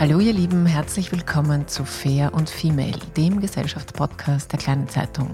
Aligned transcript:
Hallo 0.00 0.20
ihr 0.20 0.32
Lieben, 0.32 0.64
herzlich 0.64 1.10
willkommen 1.10 1.66
zu 1.66 1.84
Fair 1.84 2.32
und 2.32 2.48
Female, 2.48 3.00
dem 3.16 3.40
Gesellschaftspodcast 3.40 4.52
der 4.52 4.60
kleinen 4.60 4.88
Zeitung. 4.88 5.28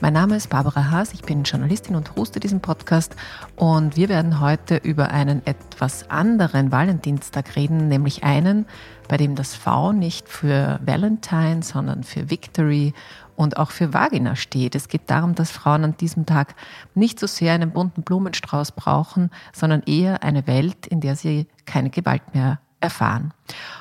Mein 0.00 0.12
Name 0.12 0.36
ist 0.36 0.50
Barbara 0.50 0.88
Haas, 0.92 1.12
ich 1.12 1.22
bin 1.22 1.42
Journalistin 1.42 1.96
und 1.96 2.14
hoste 2.14 2.38
diesen 2.38 2.60
Podcast 2.60 3.16
und 3.56 3.96
wir 3.96 4.08
werden 4.08 4.38
heute 4.38 4.76
über 4.76 5.10
einen 5.10 5.44
etwas 5.46 6.08
anderen 6.10 6.70
Valentinstag 6.70 7.56
reden, 7.56 7.88
nämlich 7.88 8.22
einen, 8.22 8.66
bei 9.08 9.16
dem 9.16 9.34
das 9.34 9.56
V 9.56 9.90
nicht 9.90 10.28
für 10.28 10.78
Valentine, 10.84 11.64
sondern 11.64 12.04
für 12.04 12.30
Victory 12.30 12.94
und 13.34 13.56
auch 13.56 13.72
für 13.72 13.92
Vagina 13.92 14.36
steht. 14.36 14.76
Es 14.76 14.86
geht 14.86 15.10
darum, 15.10 15.34
dass 15.34 15.50
Frauen 15.50 15.82
an 15.82 15.96
diesem 15.96 16.24
Tag 16.24 16.54
nicht 16.94 17.18
so 17.18 17.26
sehr 17.26 17.52
einen 17.52 17.72
bunten 17.72 18.04
Blumenstrauß 18.04 18.72
brauchen, 18.72 19.30
sondern 19.52 19.82
eher 19.82 20.22
eine 20.22 20.46
Welt, 20.46 20.86
in 20.86 21.00
der 21.00 21.16
sie 21.16 21.48
keine 21.66 21.90
Gewalt 21.90 22.32
mehr 22.32 22.60
erfahren. 22.84 23.32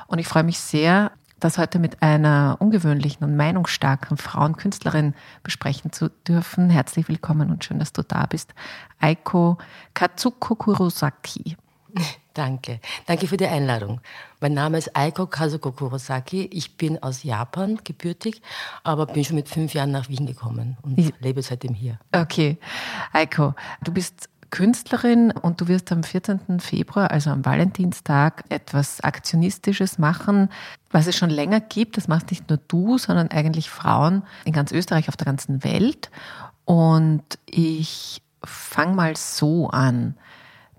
Und 0.07 0.19
ich 0.19 0.27
freue 0.27 0.43
mich 0.43 0.59
sehr, 0.59 1.11
das 1.39 1.57
heute 1.57 1.77
mit 1.77 2.01
einer 2.01 2.55
ungewöhnlichen 2.59 3.23
und 3.25 3.35
meinungsstarken 3.35 4.17
Frauenkünstlerin 4.17 5.13
besprechen 5.43 5.91
zu 5.91 6.09
dürfen. 6.09 6.69
Herzlich 6.69 7.09
willkommen 7.09 7.51
und 7.51 7.65
schön, 7.65 7.79
dass 7.79 7.91
du 7.91 8.01
da 8.01 8.25
bist. 8.25 8.53
Aiko 8.99 9.57
Katsuko 9.93 10.55
Kurosaki. 10.55 11.57
Danke. 12.33 12.79
Danke 13.05 13.27
für 13.27 13.37
die 13.37 13.45
Einladung. 13.45 14.01
Mein 14.39 14.53
Name 14.53 14.77
ist 14.77 14.95
Aiko 14.95 15.27
Kazuko 15.27 15.71
Kurosaki. 15.71 16.45
Ich 16.51 16.77
bin 16.77 17.01
aus 17.03 17.23
Japan 17.23 17.79
gebürtig, 17.83 18.41
aber 18.83 19.05
bin 19.05 19.23
schon 19.23 19.35
mit 19.35 19.49
fünf 19.49 19.73
Jahren 19.73 19.91
nach 19.91 20.09
Wien 20.09 20.25
gekommen 20.25 20.77
und 20.81 20.97
ja. 20.97 21.11
lebe 21.19 21.41
seitdem 21.43 21.75
hier. 21.75 21.99
Okay. 22.11 22.57
Aiko, 23.11 23.53
du 23.83 23.91
bist 23.91 24.29
Künstlerin 24.53 25.31
und 25.31 25.61
du 25.61 25.67
wirst 25.67 25.91
am 25.91 26.03
14. 26.03 26.59
Februar, 26.59 27.09
also 27.09 27.31
am 27.31 27.43
Valentinstag, 27.43 28.43
etwas 28.49 29.01
Aktionistisches 29.01 29.97
machen, 29.97 30.49
was 30.91 31.07
es 31.07 31.17
schon 31.17 31.31
länger 31.31 31.59
gibt. 31.59 31.97
Das 31.97 32.07
macht 32.07 32.29
nicht 32.29 32.47
nur 32.49 32.59
du, 32.67 32.99
sondern 32.99 33.31
eigentlich 33.31 33.71
Frauen 33.71 34.21
in 34.45 34.53
ganz 34.53 34.71
Österreich, 34.71 35.09
auf 35.09 35.17
der 35.17 35.25
ganzen 35.25 35.63
Welt. 35.63 36.11
Und 36.65 37.23
ich 37.47 38.21
fange 38.43 38.93
mal 38.93 39.15
so 39.17 39.69
an. 39.69 40.17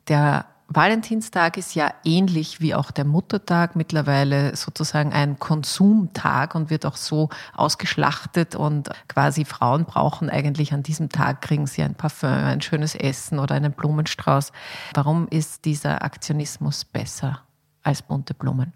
Der 0.06 0.46
Valentinstag 0.74 1.56
ist 1.56 1.74
ja 1.74 1.92
ähnlich 2.04 2.60
wie 2.60 2.74
auch 2.74 2.90
der 2.90 3.04
Muttertag 3.04 3.76
mittlerweile 3.76 4.56
sozusagen 4.56 5.12
ein 5.12 5.38
Konsumtag 5.38 6.54
und 6.54 6.70
wird 6.70 6.84
auch 6.84 6.96
so 6.96 7.28
ausgeschlachtet 7.54 8.56
und 8.56 8.90
quasi 9.06 9.44
Frauen 9.44 9.84
brauchen 9.84 10.28
eigentlich 10.30 10.72
an 10.72 10.82
diesem 10.82 11.10
Tag, 11.10 11.42
kriegen 11.42 11.66
sie 11.66 11.82
ein 11.82 11.94
Parfum, 11.94 12.30
ein 12.30 12.60
schönes 12.60 12.94
Essen 12.94 13.38
oder 13.38 13.54
einen 13.54 13.72
Blumenstrauß. 13.72 14.52
Warum 14.94 15.28
ist 15.28 15.64
dieser 15.64 16.02
Aktionismus 16.02 16.84
besser 16.84 17.40
als 17.82 18.02
bunte 18.02 18.34
Blumen? 18.34 18.72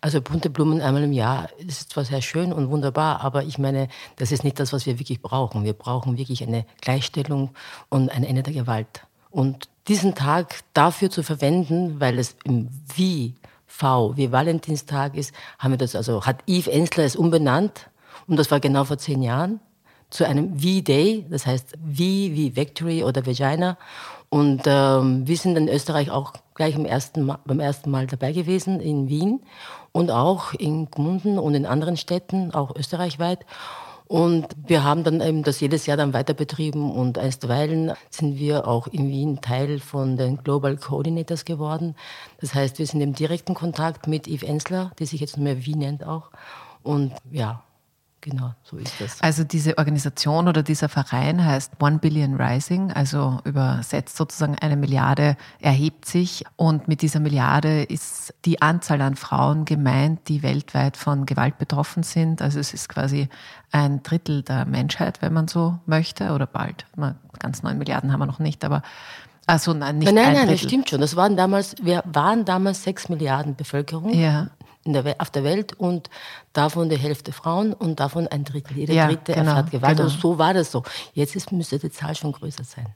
Also 0.00 0.20
bunte 0.20 0.50
Blumen 0.50 0.80
einmal 0.80 1.02
im 1.02 1.12
Jahr 1.12 1.48
ist 1.58 1.90
zwar 1.90 2.04
sehr 2.04 2.22
schön 2.22 2.52
und 2.52 2.70
wunderbar, 2.70 3.20
aber 3.20 3.44
ich 3.44 3.58
meine, 3.58 3.88
das 4.16 4.32
ist 4.32 4.44
nicht 4.44 4.58
das, 4.60 4.72
was 4.72 4.86
wir 4.86 4.98
wirklich 4.98 5.20
brauchen. 5.20 5.64
Wir 5.64 5.74
brauchen 5.74 6.16
wirklich 6.16 6.42
eine 6.42 6.64
Gleichstellung 6.80 7.50
und 7.90 8.10
ein 8.10 8.24
Ende 8.24 8.42
der 8.42 8.52
Gewalt. 8.52 9.06
Und 9.30 9.68
diesen 9.88 10.14
Tag 10.14 10.60
dafür 10.72 11.10
zu 11.10 11.22
verwenden, 11.22 12.00
weil 12.00 12.18
es 12.18 12.36
im 12.44 12.68
Wie 12.94 13.34
V, 13.66 14.16
wie 14.16 14.32
Valentinstag 14.32 15.16
ist, 15.16 15.34
haben 15.58 15.72
wir 15.72 15.78
das 15.78 15.96
also, 15.96 16.24
hat 16.24 16.42
Yves 16.48 16.68
Ensler 16.68 17.04
es 17.04 17.16
umbenannt 17.16 17.90
und 18.26 18.38
das 18.38 18.50
war 18.50 18.60
genau 18.60 18.84
vor 18.84 18.98
zehn 18.98 19.22
Jahren 19.22 19.60
zu 20.10 20.24
einem 20.24 20.58
V-Day, 20.58 21.26
das 21.28 21.44
heißt 21.44 21.72
V 21.72 21.78
wie 21.98 22.54
Victory 22.54 23.02
oder 23.02 23.26
Vagina. 23.26 23.76
Und 24.28 24.62
ähm, 24.66 25.26
wir 25.26 25.36
sind 25.36 25.56
in 25.56 25.68
Österreich 25.68 26.10
auch 26.10 26.32
gleich 26.54 26.76
ersten 26.84 27.24
Mal, 27.26 27.38
beim 27.44 27.60
ersten 27.60 27.90
Mal 27.90 28.06
dabei 28.06 28.32
gewesen 28.32 28.80
in 28.80 29.08
Wien 29.08 29.40
und 29.92 30.10
auch 30.10 30.54
in 30.54 30.90
Gmunden 30.90 31.38
und 31.38 31.54
in 31.54 31.66
anderen 31.66 31.96
Städten, 31.96 32.52
auch 32.52 32.74
österreichweit. 32.76 33.44
Und 34.06 34.48
wir 34.66 34.84
haben 34.84 35.02
dann 35.02 35.20
eben 35.20 35.42
das 35.42 35.60
jedes 35.60 35.86
Jahr 35.86 35.96
dann 35.96 36.12
weiter 36.12 36.34
betrieben 36.34 36.92
und 36.92 37.18
einstweilen 37.18 37.92
sind 38.10 38.38
wir 38.38 38.68
auch 38.68 38.86
in 38.86 39.08
Wien 39.08 39.40
Teil 39.40 39.78
von 39.80 40.16
den 40.16 40.36
Global 40.42 40.76
Coordinators 40.76 41.46
geworden. 41.46 41.96
Das 42.40 42.54
heißt, 42.54 42.78
wir 42.78 42.86
sind 42.86 43.00
im 43.00 43.14
direkten 43.14 43.54
Kontakt 43.54 44.06
mit 44.06 44.26
Yves 44.26 44.42
Ensler, 44.42 44.92
die 44.98 45.06
sich 45.06 45.20
jetzt 45.20 45.38
nur 45.38 45.44
mehr 45.44 45.64
Wien 45.64 45.78
nennt 45.78 46.04
auch. 46.04 46.30
Und 46.82 47.12
ja, 47.32 47.62
Genau, 48.24 48.54
so 48.62 48.78
ist 48.78 48.98
das. 49.02 49.20
Also 49.20 49.44
diese 49.44 49.76
Organisation 49.76 50.48
oder 50.48 50.62
dieser 50.62 50.88
Verein 50.88 51.44
heißt 51.44 51.72
One 51.78 51.98
Billion 51.98 52.40
Rising, 52.40 52.90
also 52.90 53.40
übersetzt 53.44 54.16
sozusagen 54.16 54.56
eine 54.58 54.76
Milliarde 54.76 55.36
erhebt 55.60 56.06
sich. 56.06 56.42
Und 56.56 56.88
mit 56.88 57.02
dieser 57.02 57.20
Milliarde 57.20 57.82
ist 57.82 58.32
die 58.46 58.62
Anzahl 58.62 59.02
an 59.02 59.16
Frauen 59.16 59.66
gemeint, 59.66 60.26
die 60.28 60.42
weltweit 60.42 60.96
von 60.96 61.26
Gewalt 61.26 61.58
betroffen 61.58 62.02
sind. 62.02 62.40
Also 62.40 62.58
es 62.58 62.72
ist 62.72 62.88
quasi 62.88 63.28
ein 63.72 64.02
Drittel 64.02 64.40
der 64.40 64.64
Menschheit, 64.64 65.20
wenn 65.20 65.34
man 65.34 65.46
so 65.46 65.78
möchte, 65.84 66.32
oder 66.32 66.46
bald. 66.46 66.86
Ganz 67.40 67.62
neun 67.62 67.76
Milliarden 67.76 68.10
haben 68.10 68.20
wir 68.20 68.26
noch 68.26 68.38
nicht, 68.38 68.64
aber 68.64 68.80
also 69.46 69.74
nein, 69.74 69.98
nicht 69.98 70.06
nein, 70.06 70.14
nein, 70.14 70.32
nein, 70.32 70.48
das 70.48 70.62
stimmt 70.62 70.88
schon. 70.88 71.02
Das 71.02 71.14
waren 71.14 71.36
damals, 71.36 71.76
wir 71.82 72.02
waren 72.06 72.46
damals 72.46 72.84
sechs 72.84 73.10
Milliarden 73.10 73.54
Bevölkerung. 73.54 74.14
Ja 74.14 74.48
der, 74.92 75.16
auf 75.18 75.30
der 75.30 75.44
Welt 75.44 75.72
und 75.72 76.10
davon 76.52 76.88
die 76.88 76.98
Hälfte 76.98 77.32
Frauen 77.32 77.72
und 77.72 78.00
davon 78.00 78.28
ein 78.28 78.44
Drittel. 78.44 78.76
Jeder 78.76 78.94
ja, 78.94 79.06
Dritte 79.06 79.32
genau, 79.32 79.50
erfährt 79.50 79.70
Gewalt. 79.70 79.96
Genau. 79.96 80.08
Und 80.08 80.20
so 80.20 80.38
war 80.38 80.54
das 80.54 80.70
so. 80.70 80.82
Jetzt 81.12 81.36
ist, 81.36 81.52
müsste 81.52 81.78
die 81.78 81.90
Zahl 81.90 82.14
schon 82.14 82.32
größer 82.32 82.64
sein. 82.64 82.86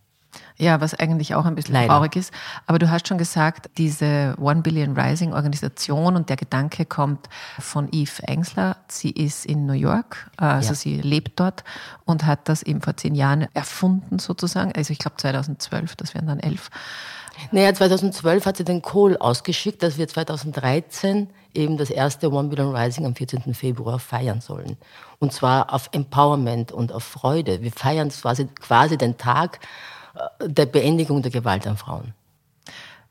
Ja, 0.57 0.81
was 0.81 0.95
eigentlich 0.95 1.35
auch 1.35 1.47
ein 1.47 1.55
bisschen 1.55 1.75
Leider. 1.75 1.89
traurig 1.89 2.17
ist. 2.17 2.33
Aber 2.67 2.79
du 2.79 2.91
hast 2.91 3.07
schon 3.07 3.17
gesagt, 3.17 3.71
diese 3.79 4.35
One 4.39 4.63
Billion 4.63 4.99
Rising 4.99 5.33
Organisation 5.33 6.17
und 6.17 6.29
der 6.29 6.37
Gedanke 6.37 6.85
kommt 6.85 7.29
von 7.59 7.89
Eve 7.93 8.23
Engsler. 8.25 8.77
Sie 8.89 9.11
ist 9.11 9.47
in 9.47 9.67
New 9.67 9.73
York, 9.73 10.31
also 10.37 10.71
ja. 10.71 10.75
sie 10.75 11.01
lebt 11.01 11.39
dort 11.39 11.65
und 12.05 12.27
hat 12.27 12.49
das 12.49 12.63
eben 12.63 12.83
vor 12.83 12.97
zehn 12.97 13.15
Jahren 13.15 13.47
erfunden 13.55 14.19
sozusagen. 14.19 14.73
Also 14.73 14.93
ich 14.93 14.99
glaube 14.99 15.17
2012, 15.17 15.97
das 15.97 16.15
wären 16.15 16.27
dann 16.27 16.41
elf. 16.41 16.71
Naja, 17.51 17.73
2012 17.73 18.47
hat 18.47 18.57
sie 18.57 18.65
den 18.65 18.83
Call 18.83 19.17
ausgeschickt, 19.17 19.83
dass 19.83 19.99
wir 19.99 20.09
2013 20.09 21.29
eben 21.55 21.77
das 21.77 21.91
erste 21.91 22.31
One 22.31 22.49
Billion 22.49 22.75
Rising 22.75 23.07
am 23.07 23.15
14. 23.15 23.55
Februar 23.55 23.99
feiern 23.99 24.41
sollen. 24.41 24.77
Und 25.19 25.33
zwar 25.33 25.73
auf 25.73 25.89
Empowerment 25.93 26.73
und 26.73 26.93
auf 26.93 27.05
Freude. 27.05 27.63
Wir 27.63 27.73
feiern 27.73 28.11
quasi, 28.11 28.47
quasi 28.47 28.99
den 28.99 29.17
Tag 29.17 29.61
äh, 30.15 30.49
der 30.49 30.67
Beendigung 30.67 31.23
der 31.23 31.31
Gewalt 31.31 31.67
an 31.67 31.77
Frauen. 31.77 32.15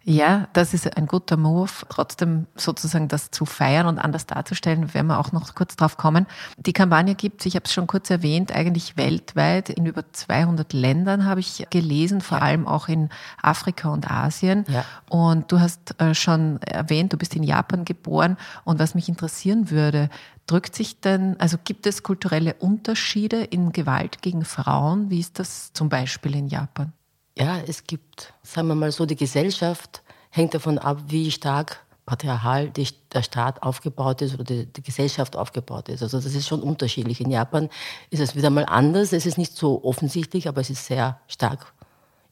Ja, 0.09 0.47
das 0.53 0.73
ist 0.73 0.95
ein 0.95 1.05
guter 1.05 1.35
Move, 1.35 1.69
trotzdem 1.89 2.47
sozusagen 2.55 3.09
das 3.09 3.29
zu 3.29 3.45
feiern 3.45 3.87
und 3.87 3.99
anders 3.99 4.25
darzustellen, 4.25 4.93
werden 4.93 5.07
wir 5.07 5.19
auch 5.19 5.33
noch 5.33 5.53
kurz 5.53 5.75
drauf 5.75 5.97
kommen. 5.97 6.27
Die 6.55 6.71
Kampagne 6.71 7.13
gibt 7.13 7.41
es, 7.41 7.45
ich 7.45 7.55
habe 7.55 7.65
es 7.65 7.73
schon 7.73 7.87
kurz 7.87 8.09
erwähnt, 8.09 8.53
eigentlich 8.53 8.95
weltweit 8.95 9.69
in 9.69 9.85
über 9.85 10.09
200 10.09 10.71
Ländern 10.71 11.25
habe 11.25 11.41
ich 11.41 11.67
gelesen, 11.71 12.21
vor 12.21 12.41
allem 12.41 12.67
auch 12.67 12.87
in 12.87 13.09
Afrika 13.41 13.89
und 13.89 14.09
Asien. 14.09 14.63
Ja. 14.69 14.85
Und 15.09 15.51
du 15.51 15.59
hast 15.59 15.99
äh, 15.99 16.15
schon 16.15 16.61
erwähnt, 16.61 17.11
du 17.11 17.17
bist 17.17 17.35
in 17.35 17.43
Japan 17.43 17.83
geboren 17.83 18.37
und 18.63 18.79
was 18.79 18.95
mich 18.95 19.09
interessieren 19.09 19.71
würde, 19.71 20.09
drückt 20.45 20.73
sich 20.73 21.01
denn, 21.01 21.37
also 21.37 21.57
gibt 21.61 21.85
es 21.85 22.01
kulturelle 22.01 22.53
Unterschiede 22.53 23.43
in 23.43 23.73
Gewalt 23.73 24.21
gegen 24.21 24.45
Frauen? 24.45 25.09
Wie 25.09 25.19
ist 25.19 25.37
das 25.37 25.73
zum 25.73 25.89
Beispiel 25.89 26.33
in 26.33 26.47
Japan? 26.47 26.93
Ja, 27.39 27.59
es 27.59 27.83
gibt, 27.83 28.33
sagen 28.43 28.67
wir 28.67 28.75
mal 28.75 28.91
so, 28.91 29.05
die 29.05 29.15
Gesellschaft 29.15 30.01
hängt 30.29 30.53
davon 30.53 30.77
ab, 30.77 31.03
wie 31.07 31.31
stark 31.31 31.85
patriarchal 32.05 32.69
der 32.69 33.21
Staat 33.21 33.61
aufgebaut 33.61 34.21
ist 34.21 34.33
oder 34.35 34.45
die, 34.45 34.65
die, 34.65 34.81
Gesellschaft 34.81 35.35
aufgebaut 35.35 35.89
ist. 35.89 36.01
Also 36.01 36.19
das 36.19 36.33
ist 36.33 36.47
schon 36.47 36.61
unterschiedlich. 36.61 37.19
In 37.19 37.29
Japan 37.29 37.69
ist 38.09 38.21
es 38.21 38.33
wieder 38.33 38.49
mal 38.49 38.65
anders. 38.65 39.11
Es 39.11 39.25
ist 39.25 39.37
nicht 39.37 39.55
so 39.55 39.83
offensichtlich, 39.83 40.47
aber 40.47 40.61
es 40.61 40.69
ist 40.69 40.85
sehr 40.85 41.19
stark 41.27 41.73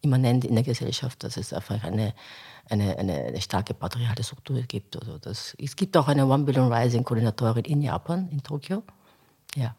immanent 0.01 0.45
in 0.45 0.55
der 0.55 0.63
Gesellschaft, 0.63 1.23
dass 1.23 1.35
es 1.35 1.51
einfach 1.51 1.83
eine, 1.83 2.13
eine, 2.69 2.97
eine, 2.97 3.13
eine 3.25 3.41
starke 3.41 3.73
patriarchale 3.73 4.23
Struktur 4.23 4.61
gibt. 4.61 4.97
Also 4.97 5.17
das, 5.17 5.53
es 5.59 5.75
gibt 5.75 5.97
auch 5.97 6.07
eine 6.07 6.25
One 6.25 6.45
Billion 6.45 6.71
Rising 6.71 7.03
Koordinatorin 7.03 7.65
in 7.65 7.81
Japan, 7.81 8.29
in 8.31 8.41
Tokio. 8.41 8.81
Ja. 9.57 9.75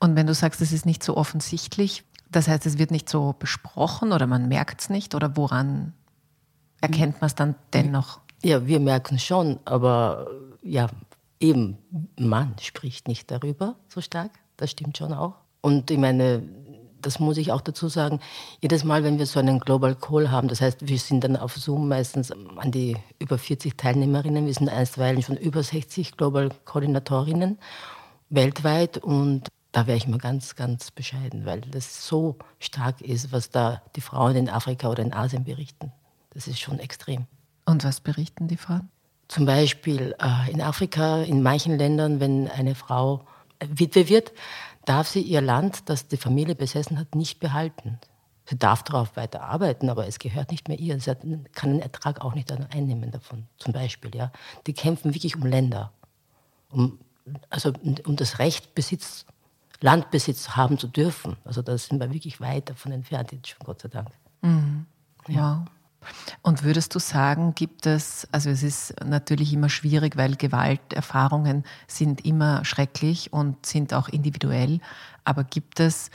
Und 0.00 0.16
wenn 0.16 0.26
du 0.26 0.34
sagst, 0.34 0.60
es 0.60 0.72
ist 0.72 0.84
nicht 0.84 1.02
so 1.02 1.16
offensichtlich, 1.16 2.04
das 2.30 2.48
heißt, 2.48 2.66
es 2.66 2.78
wird 2.78 2.90
nicht 2.90 3.08
so 3.08 3.34
besprochen 3.38 4.12
oder 4.12 4.26
man 4.26 4.48
merkt 4.48 4.80
es 4.80 4.90
nicht 4.90 5.14
oder 5.14 5.36
woran 5.36 5.94
erkennt 6.80 7.20
man 7.20 7.26
es 7.26 7.34
dann 7.34 7.54
dennoch? 7.72 8.20
Ja, 8.42 8.66
wir 8.66 8.80
merken 8.80 9.18
schon, 9.18 9.58
aber 9.64 10.28
ja, 10.62 10.88
eben, 11.40 11.78
man 12.18 12.54
spricht 12.60 13.08
nicht 13.08 13.30
darüber 13.30 13.76
so 13.88 14.00
stark, 14.00 14.30
das 14.56 14.70
stimmt 14.70 14.98
schon 14.98 15.12
auch. 15.12 15.34
Und 15.60 15.90
ich 15.90 15.98
meine, 15.98 16.42
das 17.00 17.18
muss 17.18 17.36
ich 17.36 17.52
auch 17.52 17.60
dazu 17.60 17.88
sagen, 17.88 18.20
jedes 18.60 18.84
Mal, 18.84 19.04
wenn 19.04 19.18
wir 19.18 19.26
so 19.26 19.38
einen 19.38 19.60
Global 19.60 19.94
Call 19.94 20.30
haben, 20.30 20.48
das 20.48 20.60
heißt, 20.60 20.86
wir 20.86 20.98
sind 20.98 21.24
dann 21.24 21.36
auf 21.36 21.56
Zoom 21.56 21.88
meistens 21.88 22.32
an 22.32 22.70
die 22.70 22.96
über 23.18 23.38
40 23.38 23.76
Teilnehmerinnen, 23.76 24.46
wir 24.46 24.54
sind 24.54 24.68
einstweilen 24.68 25.22
schon 25.22 25.36
über 25.36 25.62
60 25.62 26.16
Global 26.16 26.50
Koordinatorinnen 26.64 27.58
weltweit 28.30 28.98
und 28.98 29.48
da 29.72 29.86
wäre 29.86 29.96
ich 29.96 30.06
mal 30.06 30.18
ganz, 30.18 30.56
ganz 30.56 30.90
bescheiden, 30.90 31.44
weil 31.44 31.60
das 31.60 32.06
so 32.06 32.36
stark 32.58 33.00
ist, 33.00 33.32
was 33.32 33.50
da 33.50 33.82
die 33.96 34.00
Frauen 34.00 34.36
in 34.36 34.48
Afrika 34.48 34.88
oder 34.88 35.02
in 35.02 35.12
Asien 35.12 35.44
berichten. 35.44 35.92
Das 36.30 36.46
ist 36.46 36.60
schon 36.60 36.78
extrem. 36.78 37.26
Und 37.66 37.84
was 37.84 38.00
berichten 38.00 38.48
die 38.48 38.56
Frauen? 38.56 38.88
Zum 39.28 39.44
Beispiel 39.44 40.14
äh, 40.18 40.50
in 40.50 40.62
Afrika, 40.62 41.22
in 41.22 41.42
manchen 41.42 41.76
Ländern, 41.76 42.18
wenn 42.18 42.48
eine 42.48 42.74
Frau 42.74 43.26
Witwe 43.60 44.08
wird, 44.08 44.32
darf 44.86 45.08
sie 45.08 45.20
ihr 45.20 45.42
Land, 45.42 45.90
das 45.90 46.08
die 46.08 46.16
Familie 46.16 46.54
besessen 46.54 46.98
hat, 46.98 47.14
nicht 47.14 47.40
behalten. 47.40 47.98
Sie 48.48 48.56
darf 48.56 48.82
darauf 48.82 49.16
weiter 49.16 49.42
arbeiten, 49.42 49.90
aber 49.90 50.06
es 50.06 50.18
gehört 50.18 50.50
nicht 50.50 50.68
mehr 50.68 50.78
ihr. 50.78 50.98
Sie 50.98 51.14
kann 51.52 51.72
den 51.72 51.80
Ertrag 51.80 52.22
auch 52.22 52.34
nicht 52.34 52.50
einnehmen 52.50 53.10
davon, 53.10 53.46
zum 53.58 53.74
Beispiel. 53.74 54.14
Ja. 54.14 54.32
Die 54.66 54.72
kämpfen 54.72 55.12
wirklich 55.12 55.36
um 55.36 55.44
Länder, 55.44 55.92
um, 56.70 56.98
also 57.50 57.74
um 58.06 58.16
das 58.16 58.38
Recht, 58.38 58.74
Besitz 58.74 59.26
Landbesitz 59.80 60.50
haben 60.50 60.78
zu 60.78 60.88
dürfen. 60.88 61.36
Also 61.44 61.62
da 61.62 61.76
sind 61.78 62.00
wir 62.00 62.12
wirklich 62.12 62.40
weit 62.40 62.68
davon 62.70 62.92
entfernt, 62.92 63.32
jetzt 63.32 63.48
schon 63.48 63.64
Gott 63.64 63.80
sei 63.80 63.88
Dank. 63.88 64.08
Mhm. 64.42 64.86
Ja. 65.28 65.64
Und 66.42 66.62
würdest 66.62 66.94
du 66.94 66.98
sagen, 66.98 67.54
gibt 67.54 67.86
es, 67.86 68.26
also 68.32 68.50
es 68.50 68.62
ist 68.62 68.94
natürlich 69.04 69.52
immer 69.52 69.68
schwierig, 69.68 70.16
weil 70.16 70.36
Gewalterfahrungen 70.36 71.64
sind 71.86 72.24
immer 72.24 72.64
schrecklich 72.64 73.32
und 73.32 73.66
sind 73.66 73.92
auch 73.92 74.08
individuell, 74.08 74.80
aber 75.24 75.44
gibt 75.44 75.80
es 75.80 76.10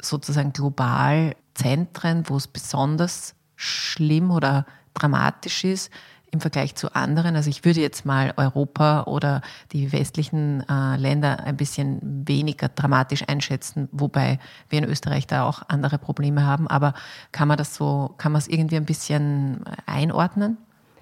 sozusagen 0.00 0.52
global 0.52 1.34
Zentren, 1.54 2.28
wo 2.28 2.36
es 2.36 2.46
besonders 2.46 3.34
schlimm 3.56 4.30
oder 4.30 4.66
dramatisch 4.94 5.64
ist, 5.64 5.90
im 6.32 6.40
Vergleich 6.40 6.74
zu 6.74 6.94
anderen. 6.94 7.36
Also 7.36 7.50
ich 7.50 7.64
würde 7.64 7.80
jetzt 7.80 8.06
mal 8.06 8.32
Europa 8.38 9.04
oder 9.04 9.42
die 9.70 9.92
westlichen 9.92 10.66
äh, 10.68 10.96
Länder 10.96 11.44
ein 11.44 11.58
bisschen 11.58 12.00
weniger 12.26 12.68
dramatisch 12.68 13.28
einschätzen, 13.28 13.88
wobei 13.92 14.38
wir 14.70 14.78
in 14.78 14.88
Österreich 14.88 15.26
da 15.26 15.46
auch 15.46 15.62
andere 15.68 15.98
Probleme 15.98 16.46
haben. 16.46 16.68
Aber 16.68 16.94
kann 17.32 17.48
man 17.48 17.58
das 17.58 17.74
so, 17.74 18.14
kann 18.16 18.32
man 18.32 18.38
es 18.40 18.48
irgendwie 18.48 18.76
ein 18.76 18.86
bisschen 18.86 19.62
einordnen? 19.84 20.56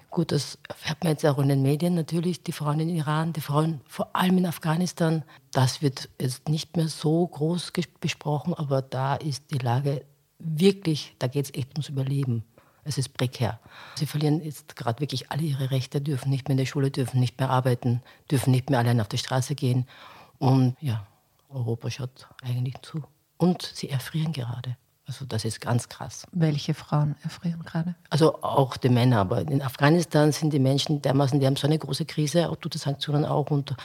Gut, 0.09 0.33
das 0.33 0.59
erfährt 0.67 1.01
man 1.05 1.13
jetzt 1.13 1.25
auch 1.25 1.39
in 1.39 1.47
den 1.47 1.61
Medien 1.61 1.95
natürlich, 1.95 2.43
die 2.43 2.51
Frauen 2.51 2.81
in 2.81 2.89
Iran, 2.89 3.31
die 3.31 3.39
Frauen 3.39 3.79
vor 3.87 4.13
allem 4.13 4.37
in 4.37 4.45
Afghanistan. 4.45 5.23
Das 5.53 5.81
wird 5.81 6.09
jetzt 6.19 6.49
nicht 6.49 6.75
mehr 6.75 6.89
so 6.89 7.25
groß 7.25 7.71
besprochen, 8.01 8.53
aber 8.53 8.81
da 8.81 9.15
ist 9.15 9.49
die 9.51 9.59
Lage 9.59 10.03
wirklich, 10.39 11.15
da 11.19 11.27
geht 11.27 11.45
es 11.45 11.53
echt 11.53 11.71
ums 11.75 11.87
Überleben. 11.87 12.43
Es 12.83 12.97
ist 12.97 13.13
prekär. 13.13 13.59
Sie 13.95 14.05
verlieren 14.05 14.41
jetzt 14.41 14.75
gerade 14.75 14.99
wirklich 14.99 15.31
alle 15.31 15.43
ihre 15.43 15.71
Rechte, 15.71 16.01
dürfen 16.01 16.29
nicht 16.29 16.47
mehr 16.47 16.53
in 16.53 16.57
der 16.57 16.65
Schule, 16.65 16.91
dürfen 16.91 17.19
nicht 17.19 17.39
mehr 17.39 17.49
arbeiten, 17.49 18.01
dürfen 18.29 18.51
nicht 18.51 18.69
mehr 18.69 18.79
allein 18.79 18.99
auf 19.01 19.07
die 19.07 19.17
Straße 19.17 19.55
gehen. 19.55 19.85
Und 20.39 20.75
ja, 20.81 21.05
Europa 21.49 21.89
schaut 21.89 22.27
eigentlich 22.41 22.75
zu. 22.81 23.03
Und 23.37 23.61
sie 23.61 23.89
erfrieren 23.89 24.33
gerade. 24.33 24.77
Also 25.07 25.25
das 25.25 25.45
ist 25.45 25.59
ganz 25.59 25.89
krass. 25.89 26.25
Welche 26.31 26.73
Frauen 26.73 27.15
erfrieren 27.23 27.63
gerade? 27.65 27.95
Also 28.09 28.41
auch 28.43 28.77
die 28.77 28.89
Männer, 28.89 29.19
aber 29.19 29.41
in 29.41 29.61
Afghanistan 29.61 30.31
sind 30.31 30.53
die 30.53 30.59
Menschen 30.59 31.01
dermaßen, 31.01 31.39
die 31.39 31.45
haben 31.45 31.57
so 31.57 31.67
eine 31.67 31.77
große 31.77 32.05
Krise, 32.05 32.49
auch 32.49 32.55
durch 32.55 32.71
die 32.71 32.77
Sanktionen 32.77 33.25
auch 33.25 33.51
und 33.51 33.75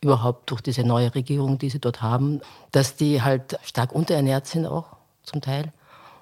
überhaupt 0.00 0.50
durch 0.50 0.60
diese 0.60 0.84
neue 0.84 1.14
Regierung, 1.14 1.58
die 1.58 1.70
sie 1.70 1.80
dort 1.80 2.02
haben, 2.02 2.40
dass 2.70 2.94
die 2.94 3.20
halt 3.20 3.58
stark 3.64 3.92
unterernährt 3.92 4.46
sind 4.46 4.66
auch 4.66 4.96
zum 5.24 5.40
Teil 5.40 5.72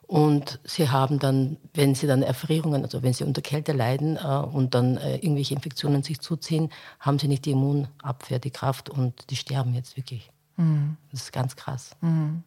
und 0.06 0.60
sie 0.64 0.90
haben 0.90 1.18
dann, 1.18 1.56
wenn 1.72 1.94
sie 1.94 2.06
dann 2.06 2.22
Erfrierungen, 2.22 2.82
also 2.82 3.02
wenn 3.02 3.12
sie 3.12 3.24
unter 3.24 3.42
Kälte 3.42 3.72
leiden 3.72 4.16
äh, 4.16 4.20
und 4.20 4.74
dann 4.74 4.96
äh, 4.96 5.16
irgendwelche 5.16 5.54
Infektionen 5.54 6.02
sich 6.02 6.20
zuziehen, 6.20 6.70
haben 7.00 7.18
sie 7.18 7.28
nicht 7.28 7.44
die 7.46 7.52
Immunabwehr, 7.52 8.38
die 8.38 8.50
Kraft 8.50 8.90
und 8.90 9.30
die 9.30 9.36
sterben 9.36 9.74
jetzt 9.74 9.96
wirklich. 9.96 10.30
Mhm. 10.56 10.96
Das 11.10 11.22
ist 11.22 11.32
ganz 11.32 11.56
krass. 11.56 11.96
Mhm. 12.00 12.42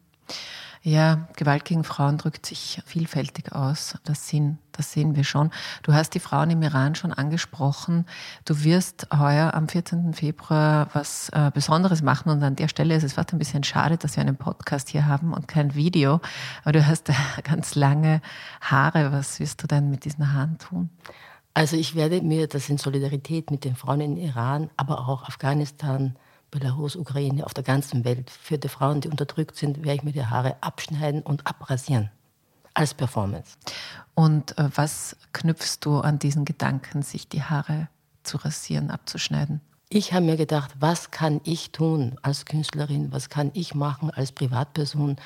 Ja, 0.82 1.28
Gewalt 1.36 1.64
gegen 1.64 1.82
Frauen 1.82 2.18
drückt 2.18 2.46
sich 2.46 2.80
vielfältig 2.86 3.52
aus. 3.52 3.96
Das 4.04 4.28
sehen, 4.28 4.58
das 4.72 4.92
sehen 4.92 5.16
wir 5.16 5.24
schon. 5.24 5.50
Du 5.82 5.92
hast 5.92 6.14
die 6.14 6.20
Frauen 6.20 6.50
im 6.50 6.62
Iran 6.62 6.94
schon 6.94 7.12
angesprochen. 7.12 8.06
Du 8.44 8.62
wirst 8.62 9.08
heuer 9.12 9.54
am 9.54 9.68
14. 9.68 10.14
Februar 10.14 10.88
was 10.92 11.30
äh, 11.30 11.50
Besonderes 11.52 12.00
machen 12.02 12.30
und 12.30 12.42
an 12.42 12.56
der 12.56 12.68
Stelle 12.68 12.94
ist 12.94 13.02
es 13.02 13.14
fast 13.14 13.32
ein 13.32 13.38
bisschen 13.38 13.64
schade, 13.64 13.98
dass 13.98 14.16
wir 14.16 14.22
einen 14.22 14.36
Podcast 14.36 14.88
hier 14.88 15.06
haben 15.06 15.34
und 15.34 15.48
kein 15.48 15.74
Video. 15.74 16.20
Aber 16.62 16.72
du 16.72 16.86
hast 16.86 17.10
ganz 17.42 17.74
lange 17.74 18.22
Haare. 18.60 19.12
Was 19.12 19.40
wirst 19.40 19.62
du 19.62 19.66
denn 19.66 19.90
mit 19.90 20.04
diesen 20.04 20.32
Haaren 20.32 20.58
tun? 20.58 20.90
Also 21.54 21.76
ich 21.76 21.96
werde 21.96 22.22
mir 22.22 22.46
das 22.46 22.68
in 22.68 22.78
Solidarität 22.78 23.50
mit 23.50 23.64
den 23.64 23.74
Frauen 23.74 24.00
in 24.00 24.16
Iran, 24.16 24.70
aber 24.76 25.08
auch 25.08 25.24
Afghanistan, 25.24 26.16
Belarus, 26.50 26.96
Ukraine, 26.96 27.44
auf 27.44 27.54
der 27.54 27.64
ganzen 27.64 28.04
Welt. 28.04 28.30
Für 28.30 28.58
die 28.58 28.68
Frauen, 28.68 29.00
die 29.00 29.08
unterdrückt 29.08 29.56
sind, 29.56 29.78
werde 29.78 29.96
ich 29.96 30.02
mir 30.02 30.12
die 30.12 30.26
Haare 30.26 30.56
abschneiden 30.60 31.22
und 31.22 31.46
abrasieren. 31.46 32.10
Als 32.74 32.94
Performance. 32.94 33.56
Und 34.14 34.56
äh, 34.56 34.68
was 34.74 35.16
knüpfst 35.32 35.78
du 35.80 35.98
an 35.98 36.18
diesen 36.18 36.44
Gedanken, 36.44 37.02
sich 37.02 37.28
die 37.28 37.42
Haare 37.42 37.88
zu 38.22 38.36
rasieren, 38.36 38.90
abzuschneiden? 38.90 39.60
Ich 39.90 40.12
habe 40.12 40.26
mir 40.26 40.36
gedacht, 40.36 40.72
was 40.80 41.10
kann 41.10 41.40
ich 41.44 41.72
tun 41.72 42.18
als 42.22 42.44
Künstlerin, 42.44 43.10
was 43.10 43.30
kann 43.30 43.50
ich 43.54 43.74
machen 43.74 44.10
als 44.10 44.32
Privatperson, 44.32 45.16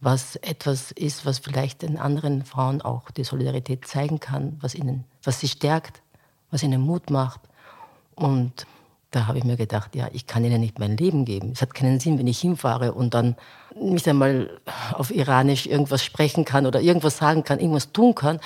was 0.00 0.36
etwas 0.36 0.90
ist, 0.92 1.24
was 1.24 1.38
vielleicht 1.38 1.82
den 1.82 1.96
anderen 1.96 2.44
Frauen 2.44 2.82
auch 2.82 3.10
die 3.10 3.24
Solidarität 3.24 3.86
zeigen 3.86 4.20
kann, 4.20 4.58
was, 4.60 4.74
ihnen, 4.74 5.04
was 5.22 5.40
sie 5.40 5.48
stärkt, 5.48 6.02
was 6.50 6.62
ihnen 6.62 6.82
Mut 6.82 7.08
macht. 7.08 7.40
Und 8.14 8.66
da 9.12 9.26
habe 9.26 9.38
ich 9.38 9.44
mir 9.44 9.56
gedacht, 9.56 9.94
ja, 9.94 10.08
ich 10.12 10.26
kann 10.26 10.44
ihnen 10.44 10.60
nicht 10.60 10.78
mein 10.78 10.96
Leben 10.96 11.24
geben. 11.24 11.52
Es 11.52 11.60
hat 11.60 11.74
keinen 11.74 12.00
Sinn, 12.00 12.18
wenn 12.18 12.26
ich 12.26 12.40
hinfahre 12.40 12.92
und 12.92 13.14
dann 13.14 13.36
nicht 13.80 14.08
einmal 14.08 14.50
auf 14.94 15.10
Iranisch 15.14 15.66
irgendwas 15.66 16.02
sprechen 16.02 16.44
kann 16.44 16.66
oder 16.66 16.80
irgendwas 16.80 17.18
sagen 17.18 17.44
kann, 17.44 17.60
irgendwas 17.60 17.92
tun 17.92 18.14
kann. 18.14 18.36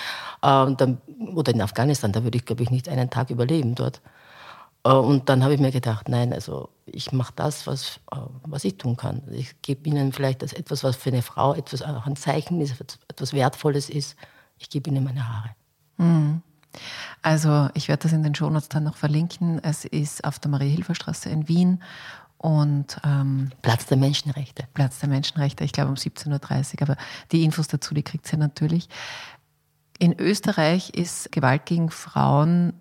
Äh, 0.42 0.74
dann, 0.74 1.00
oder 1.34 1.52
in 1.52 1.62
Afghanistan, 1.62 2.12
da 2.12 2.24
würde 2.24 2.36
ich, 2.36 2.44
glaube 2.44 2.64
ich, 2.64 2.70
nicht 2.70 2.88
einen 2.88 3.10
Tag 3.10 3.30
überleben 3.30 3.76
dort. 3.76 4.02
Äh, 4.84 4.90
und 4.90 5.28
dann 5.28 5.44
habe 5.44 5.54
ich 5.54 5.60
mir 5.60 5.70
gedacht, 5.70 6.08
nein, 6.08 6.32
also 6.32 6.68
ich 6.84 7.12
mache 7.12 7.32
das, 7.36 7.66
was, 7.68 8.00
äh, 8.12 8.16
was 8.44 8.64
ich 8.64 8.76
tun 8.76 8.96
kann. 8.96 9.22
Ich 9.30 9.62
gebe 9.62 9.88
ihnen 9.88 10.12
vielleicht 10.12 10.42
etwas, 10.42 10.82
was 10.82 10.96
für 10.96 11.10
eine 11.10 11.22
Frau 11.22 11.54
etwas 11.54 11.80
ein 11.82 12.16
Zeichen 12.16 12.60
ist, 12.60 12.80
etwas 13.08 13.32
Wertvolles 13.32 13.88
ist. 13.88 14.16
Ich 14.58 14.68
gebe 14.68 14.90
ihnen 14.90 15.04
meine 15.04 15.28
Haare. 15.28 15.50
Mhm. 15.98 16.42
Also 17.22 17.68
ich 17.74 17.88
werde 17.88 18.04
das 18.04 18.12
in 18.12 18.22
den 18.22 18.34
Shownotes 18.34 18.68
dann 18.68 18.84
noch 18.84 18.96
verlinken. 18.96 19.62
Es 19.62 19.84
ist 19.84 20.24
auf 20.24 20.38
der 20.38 20.50
Marie-Hilfer-Straße 20.50 21.28
in 21.28 21.48
Wien 21.48 21.82
und 22.38 23.00
ähm, 23.04 23.50
Platz 23.62 23.86
der 23.86 23.96
Menschenrechte. 23.96 24.64
Platz 24.74 24.98
der 25.00 25.08
Menschenrechte, 25.08 25.64
ich 25.64 25.72
glaube 25.72 25.90
um 25.90 25.96
17.30 25.96 26.74
Uhr, 26.74 26.82
aber 26.82 26.96
die 27.32 27.44
Infos 27.44 27.68
dazu, 27.68 27.94
die 27.94 28.02
kriegt 28.02 28.30
ihr 28.32 28.38
natürlich. 28.38 28.88
In 29.98 30.18
Österreich 30.18 30.90
ist 30.90 31.32
Gewalt 31.32 31.64
gegen 31.66 31.90
Frauen 31.90 32.74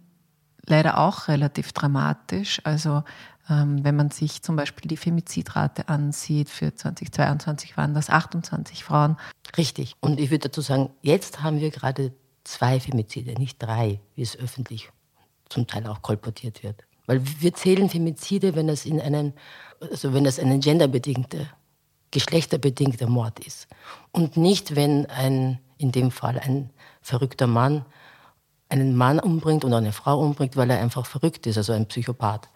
leider 0.65 0.97
auch 0.97 1.27
relativ 1.27 1.71
dramatisch. 1.71 2.59
Also 2.63 3.03
ähm, 3.49 3.83
wenn 3.83 3.95
man 3.95 4.11
sich 4.11 4.41
zum 4.41 4.55
Beispiel 4.55 4.87
die 4.87 4.97
Femizidrate 4.97 5.87
ansieht, 5.87 6.49
für 6.49 6.73
2022 6.73 7.77
waren 7.77 7.93
das 7.93 8.09
28 8.09 8.83
Frauen. 8.83 9.17
Richtig. 9.57 9.95
Und 9.99 10.19
ich 10.19 10.31
würde 10.31 10.49
dazu 10.49 10.61
sagen, 10.61 10.89
jetzt 11.01 11.41
haben 11.41 11.59
wir 11.59 11.69
gerade 11.69 12.13
zwei 12.45 12.79
Femizide, 12.79 13.33
nicht 13.33 13.61
drei, 13.61 13.99
wie 14.15 14.21
es 14.21 14.37
öffentlich 14.37 14.89
zum 15.49 15.67
Teil 15.67 15.85
auch 15.87 16.01
kolportiert 16.01 16.63
wird. 16.63 16.83
Weil 17.05 17.21
wir 17.39 17.53
zählen 17.53 17.89
Femizide, 17.89 18.55
wenn 18.55 18.69
es 18.69 18.85
in 18.85 18.99
einem, 18.99 19.33
also 19.79 20.13
wenn 20.13 20.25
es 20.25 20.39
ein 20.39 20.59
genderbedingter, 20.59 21.47
geschlechterbedingter 22.11 23.07
Mord 23.07 23.39
ist. 23.39 23.67
Und 24.11 24.37
nicht, 24.37 24.75
wenn 24.75 25.05
ein, 25.07 25.59
in 25.77 25.91
dem 25.91 26.09
Fall 26.09 26.39
ein 26.39 26.71
verrückter 27.01 27.47
Mann 27.47 27.85
einen 28.69 28.95
Mann 28.95 29.19
umbringt 29.19 29.63
oder 29.63 29.77
eine 29.77 29.91
Frau 29.91 30.19
umbringt, 30.19 30.57
weil 30.57 30.69
er 30.69 30.81
einfach 30.81 31.05
verrückt 31.05 31.45
ist, 31.47 31.57
also 31.57 31.73
ein 31.73 31.87
Psychopath. 31.87 32.49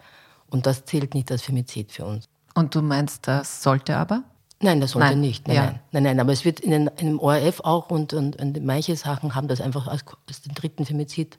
Und 0.48 0.66
das 0.66 0.84
zählt 0.84 1.14
nicht 1.14 1.30
als 1.30 1.42
Femizid 1.42 1.92
für 1.92 2.04
uns. 2.04 2.28
Und 2.54 2.74
du 2.74 2.82
meinst, 2.82 3.28
das 3.28 3.62
sollte 3.62 3.96
aber? 3.96 4.24
Nein, 4.62 4.80
das 4.80 4.92
sollte 4.92 5.08
nein. 5.08 5.20
nicht. 5.20 5.48
Nein, 5.48 5.56
ja. 5.56 5.62
nein, 5.64 5.80
nein, 5.92 6.02
nein. 6.02 6.20
Aber 6.20 6.32
es 6.32 6.44
wird 6.44 6.60
in, 6.60 6.70
den, 6.70 6.86
in 6.98 7.06
dem 7.06 7.18
ORF 7.18 7.60
auch 7.60 7.90
und, 7.90 8.12
und, 8.12 8.36
und, 8.36 8.62
manche 8.64 8.94
Sachen 8.96 9.34
haben 9.34 9.48
das 9.48 9.60
einfach 9.60 9.86
als, 9.88 10.04
als 10.28 10.42
den 10.42 10.54
dritten 10.54 10.84
Femizid 10.84 11.38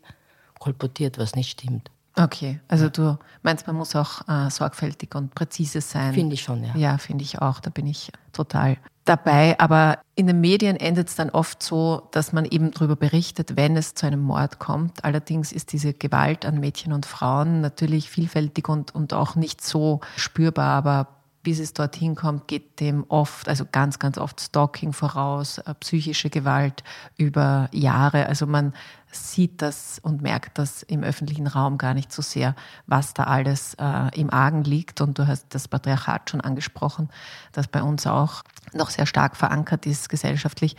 kolportiert, 0.59 1.17
was 1.17 1.35
nicht 1.35 1.51
stimmt. 1.51 1.91
Okay, 2.17 2.59
also 2.67 2.89
du 2.89 3.17
meinst, 3.41 3.67
man 3.67 3.77
muss 3.77 3.95
auch 3.95 4.27
äh, 4.27 4.49
sorgfältig 4.49 5.15
und 5.15 5.33
präzise 5.33 5.79
sein. 5.79 6.13
Finde 6.13 6.33
ich 6.33 6.41
schon, 6.41 6.63
ja. 6.63 6.75
Ja, 6.75 6.97
finde 6.97 7.23
ich 7.23 7.41
auch. 7.41 7.61
Da 7.61 7.69
bin 7.69 7.87
ich 7.87 8.11
total 8.33 8.77
dabei. 9.05 9.57
Aber 9.59 9.99
in 10.15 10.27
den 10.27 10.41
Medien 10.41 10.75
endet 10.75 11.07
es 11.07 11.15
dann 11.15 11.29
oft 11.29 11.63
so, 11.63 12.09
dass 12.11 12.33
man 12.33 12.45
eben 12.45 12.71
darüber 12.71 12.95
berichtet, 12.95 13.55
wenn 13.55 13.77
es 13.77 13.93
zu 13.93 14.07
einem 14.07 14.19
Mord 14.19 14.59
kommt. 14.59 15.05
Allerdings 15.05 15.51
ist 15.51 15.71
diese 15.71 15.93
Gewalt 15.93 16.45
an 16.45 16.59
Mädchen 16.59 16.91
und 16.91 17.05
Frauen 17.05 17.61
natürlich 17.61 18.09
vielfältig 18.09 18.67
und, 18.67 18.93
und 18.93 19.13
auch 19.13 19.35
nicht 19.35 19.61
so 19.61 20.01
spürbar, 20.17 20.75
aber 20.75 21.07
bis 21.43 21.59
es 21.59 21.73
dorthin 21.73 22.15
kommt, 22.15 22.47
geht 22.47 22.79
dem 22.79 23.05
oft, 23.07 23.49
also 23.49 23.65
ganz, 23.71 23.99
ganz 23.99 24.17
oft 24.17 24.39
Stalking 24.39 24.93
voraus, 24.93 25.57
äh, 25.59 25.73
psychische 25.75 26.29
Gewalt 26.29 26.83
über 27.17 27.67
Jahre. 27.71 28.27
Also 28.27 28.45
man 28.45 28.73
sieht 29.11 29.61
das 29.61 29.99
und 29.99 30.21
merkt 30.21 30.57
das 30.57 30.83
im 30.83 31.03
öffentlichen 31.03 31.47
Raum 31.47 31.77
gar 31.77 31.93
nicht 31.93 32.11
so 32.11 32.21
sehr, 32.21 32.55
was 32.85 33.13
da 33.13 33.23
alles 33.23 33.75
äh, 33.75 34.19
im 34.19 34.31
Argen 34.31 34.63
liegt. 34.63 35.01
Und 35.01 35.17
du 35.17 35.27
hast 35.27 35.47
das 35.53 35.67
Patriarchat 35.67 36.29
schon 36.29 36.41
angesprochen, 36.41 37.09
das 37.51 37.67
bei 37.67 37.81
uns 37.81 38.05
auch 38.05 38.43
noch 38.73 38.89
sehr 38.89 39.05
stark 39.05 39.35
verankert 39.35 39.85
ist 39.85 40.09
gesellschaftlich. 40.09 40.75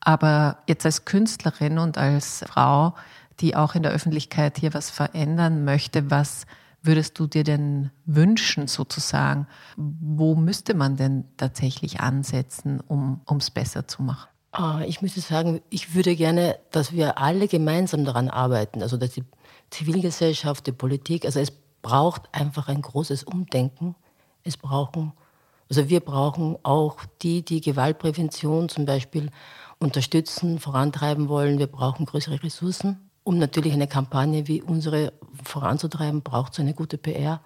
Aber 0.00 0.58
jetzt 0.66 0.86
als 0.86 1.04
Künstlerin 1.04 1.78
und 1.78 1.98
als 1.98 2.44
Frau, 2.48 2.94
die 3.40 3.54
auch 3.54 3.74
in 3.74 3.82
der 3.82 3.92
Öffentlichkeit 3.92 4.58
hier 4.58 4.74
was 4.74 4.90
verändern 4.90 5.64
möchte, 5.64 6.10
was 6.10 6.46
würdest 6.82 7.18
du 7.18 7.26
dir 7.26 7.44
denn 7.44 7.90
wünschen 8.06 8.66
sozusagen? 8.66 9.46
Wo 9.76 10.34
müsste 10.34 10.74
man 10.74 10.96
denn 10.96 11.24
tatsächlich 11.36 12.00
ansetzen, 12.00 12.80
um 12.80 13.20
es 13.38 13.50
besser 13.50 13.86
zu 13.86 14.02
machen? 14.02 14.28
Ah, 14.52 14.82
ich 14.84 15.00
müsste 15.00 15.20
sagen, 15.20 15.60
ich 15.70 15.94
würde 15.94 16.16
gerne, 16.16 16.58
dass 16.72 16.92
wir 16.92 17.18
alle 17.18 17.46
gemeinsam 17.46 18.04
daran 18.04 18.28
arbeiten, 18.28 18.82
also 18.82 18.96
dass 18.96 19.12
die 19.12 19.24
Zivilgesellschaft, 19.70 20.66
die 20.66 20.72
Politik, 20.72 21.24
also 21.24 21.38
es 21.38 21.52
braucht 21.82 22.22
einfach 22.32 22.68
ein 22.68 22.82
großes 22.82 23.22
Umdenken. 23.22 23.94
Es 24.42 24.56
brauchen, 24.56 25.12
also 25.68 25.88
wir 25.88 26.00
brauchen 26.00 26.56
auch 26.64 26.98
die, 27.22 27.44
die 27.44 27.60
Gewaltprävention 27.60 28.68
zum 28.68 28.86
Beispiel 28.86 29.30
unterstützen, 29.78 30.58
vorantreiben 30.58 31.28
wollen. 31.28 31.58
Wir 31.58 31.68
brauchen 31.68 32.06
größere 32.06 32.42
Ressourcen. 32.42 33.09
Um 33.22 33.38
natürlich 33.38 33.72
eine 33.72 33.86
Kampagne 33.86 34.48
wie 34.48 34.62
unsere 34.62 35.12
voranzutreiben, 35.44 36.22
braucht 36.22 36.54
es 36.54 36.60
eine 36.60 36.74
gute 36.74 36.98
PR 36.98 37.40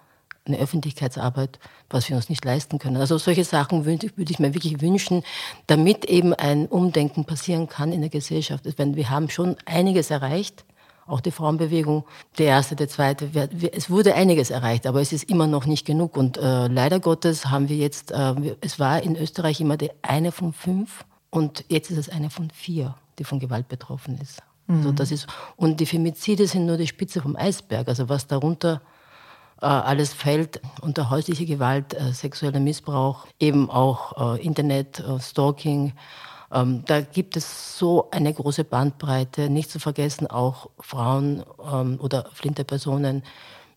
eine 0.47 0.59
Öffentlichkeitsarbeit, 0.59 1.59
was 1.89 2.09
wir 2.09 2.15
uns 2.15 2.29
nicht 2.29 2.45
leisten 2.45 2.79
können. 2.79 2.97
Also 2.97 3.17
solche 3.17 3.43
Sachen 3.43 3.85
würde, 3.85 4.09
ich 4.17 4.39
mir 4.39 4.53
wirklich 4.53 4.81
wünschen, 4.81 5.23
damit 5.67 6.05
eben 6.05 6.33
ein 6.33 6.67
Umdenken 6.67 7.25
passieren 7.25 7.67
kann 7.67 7.91
in 7.91 8.01
der 8.01 8.09
Gesellschaft. 8.09 8.65
Wir 8.77 9.09
haben 9.09 9.29
schon 9.29 9.55
einiges 9.65 10.11
erreicht, 10.11 10.65
auch 11.07 11.19
die 11.21 11.31
Frauenbewegung, 11.31 12.03
der 12.37 12.47
erste, 12.47 12.75
der 12.75 12.87
zweite, 12.87 13.29
es 13.71 13.89
wurde 13.89 14.15
einiges 14.15 14.49
erreicht, 14.49 14.87
aber 14.87 15.01
es 15.01 15.13
ist 15.13 15.29
immer 15.29 15.45
noch 15.45 15.65
nicht 15.65 15.85
genug. 15.85 16.17
Und 16.17 16.37
äh, 16.37 16.67
leider 16.67 16.99
Gottes 16.99 17.47
haben 17.47 17.69
wir 17.69 17.77
jetzt, 17.77 18.11
äh, 18.11 18.55
es 18.61 18.79
war 18.79 19.03
in 19.03 19.15
Österreich 19.15 19.61
immer 19.61 19.77
die 19.77 19.91
eine 20.01 20.31
von 20.31 20.51
fünf 20.53 21.05
und 21.29 21.65
jetzt 21.69 21.91
ist 21.91 21.97
es 21.97 22.09
eine 22.09 22.29
von 22.29 22.49
vier, 22.49 22.95
die 23.19 23.23
von 23.23 23.39
Gewalt 23.39 23.67
betroffen 23.67 24.19
ist. 24.19 24.41
Mhm. 24.67 24.77
Also 24.77 24.91
das 24.91 25.11
ist 25.11 25.27
und 25.55 25.79
die 25.79 25.85
Femizide 25.85 26.47
sind 26.47 26.65
nur 26.65 26.77
die 26.77 26.87
Spitze 26.87 27.21
vom 27.21 27.35
Eisberg. 27.35 27.87
Also 27.87 28.09
was 28.09 28.27
darunter 28.27 28.81
äh, 29.61 29.65
alles 29.65 30.13
fällt 30.13 30.61
unter 30.81 31.09
häusliche 31.09 31.45
Gewalt, 31.45 31.93
äh, 31.93 32.11
sexueller 32.11 32.59
Missbrauch, 32.59 33.27
eben 33.39 33.69
auch 33.69 34.35
äh, 34.35 34.43
Internet, 34.43 35.03
Stalking. 35.19 35.93
Ähm, 36.51 36.83
da 36.85 37.01
gibt 37.01 37.37
es 37.37 37.77
so 37.77 38.09
eine 38.11 38.33
große 38.33 38.63
Bandbreite. 38.63 39.49
Nicht 39.49 39.71
zu 39.71 39.79
vergessen, 39.79 40.27
auch 40.27 40.69
Frauen 40.79 41.43
ähm, 41.71 41.99
oder 42.01 42.29
flinte 42.33 42.63
Personen 42.63 43.23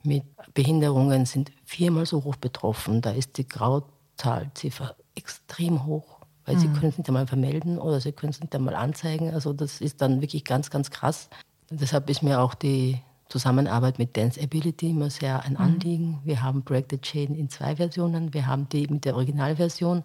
mit 0.02 0.24
Behinderungen 0.54 1.26
sind 1.26 1.52
viermal 1.64 2.06
so 2.06 2.24
hoch 2.24 2.36
betroffen. 2.36 3.00
Da 3.00 3.10
ist 3.10 3.36
die 3.38 3.48
Grauzahlziffer 3.48 4.96
extrem 5.14 5.86
hoch, 5.86 6.17
weil 6.48 6.56
mhm. 6.56 6.60
sie 6.60 6.68
können 6.68 6.88
es 6.88 6.98
nicht 6.98 7.08
einmal 7.08 7.26
vermelden 7.26 7.78
oder 7.78 8.00
sie 8.00 8.12
können 8.12 8.30
es 8.30 8.40
nicht 8.40 8.54
einmal 8.54 8.74
anzeigen. 8.74 9.34
Also 9.34 9.52
das 9.52 9.80
ist 9.82 10.00
dann 10.00 10.22
wirklich 10.22 10.44
ganz, 10.44 10.70
ganz 10.70 10.90
krass. 10.90 11.28
Deshalb 11.70 12.08
ist 12.08 12.22
mir 12.22 12.40
auch 12.40 12.54
die 12.54 12.98
Zusammenarbeit 13.28 13.98
mit 13.98 14.16
Dance 14.16 14.40
Ability 14.40 14.90
immer 14.90 15.10
sehr 15.10 15.44
ein 15.44 15.52
mhm. 15.52 15.58
Anliegen. 15.58 16.18
Wir 16.24 16.42
haben 16.42 16.62
Break 16.62 16.86
the 16.90 16.98
Chain 16.98 17.34
in 17.34 17.50
zwei 17.50 17.76
Versionen. 17.76 18.32
Wir 18.32 18.46
haben 18.46 18.66
die 18.70 18.86
mit 18.88 19.04
der 19.04 19.14
Originalversion 19.14 20.04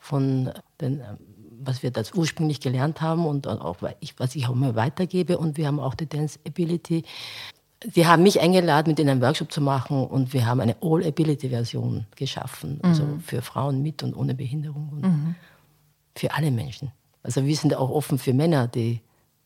von 0.00 0.50
den, 0.80 1.00
was 1.60 1.84
wir 1.84 1.92
das 1.92 2.12
ursprünglich 2.12 2.60
gelernt 2.60 3.00
haben 3.00 3.24
und 3.26 3.46
auch 3.46 3.76
was 3.80 4.34
ich 4.34 4.48
auch 4.48 4.52
immer 4.52 4.74
weitergebe. 4.74 5.38
Und 5.38 5.56
wir 5.56 5.68
haben 5.68 5.78
auch 5.78 5.94
die 5.94 6.08
Dance 6.08 6.40
Ability. 6.44 7.04
Sie 7.94 8.08
haben 8.08 8.24
mich 8.24 8.40
eingeladen, 8.40 8.90
mit 8.90 8.98
ihnen 8.98 9.10
einen 9.10 9.22
Workshop 9.22 9.52
zu 9.52 9.60
machen 9.60 10.04
und 10.04 10.32
wir 10.32 10.44
haben 10.46 10.58
eine 10.58 10.74
All-Ability-Version 10.80 12.06
geschaffen, 12.16 12.80
also 12.82 13.04
mhm. 13.04 13.20
für 13.20 13.40
Frauen 13.40 13.82
mit 13.82 14.02
und 14.02 14.16
ohne 14.16 14.34
Behinderung 14.34 14.88
und 14.90 15.02
mhm. 15.02 15.34
Für 16.18 16.34
alle 16.34 16.50
Menschen. 16.50 16.92
Also 17.22 17.44
wir 17.44 17.56
sind 17.56 17.74
auch 17.74 17.90
offen 17.90 18.18
für 18.18 18.32
Männer, 18.32 18.68
die 18.68 19.00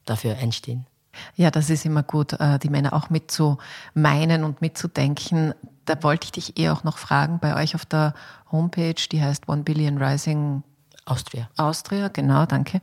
dafür 0.05 0.37
einstehen. 0.37 0.87
Ja, 1.37 1.51
das 1.51 1.69
ist 1.69 1.85
immer 1.85 2.03
gut, 2.03 2.33
äh, 2.35 2.59
die 2.59 2.71
Männer 2.71 2.93
auch 2.95 3.11
mitzumeinen 3.11 4.45
und 4.45 4.61
mitzudenken. 4.61 5.55
Da 5.85 6.03
wollte 6.03 6.27
ich 6.27 6.33
dich 6.33 6.59
eh 6.59 6.71
auch 6.71 6.85
noch 6.85 6.99
fragen, 6.99 7.39
bei 7.39 7.55
euch 7.61 7.75
auf 7.75 7.85
der 7.85 8.15
Homepage, 8.51 8.95
die 9.11 9.23
heißt 9.23 9.49
One 9.49 9.63
Billion 9.63 10.03
Rising 10.03 10.63
Austria. 11.05 11.49
Austria, 11.57 12.09
genau, 12.09 12.47
danke. 12.47 12.81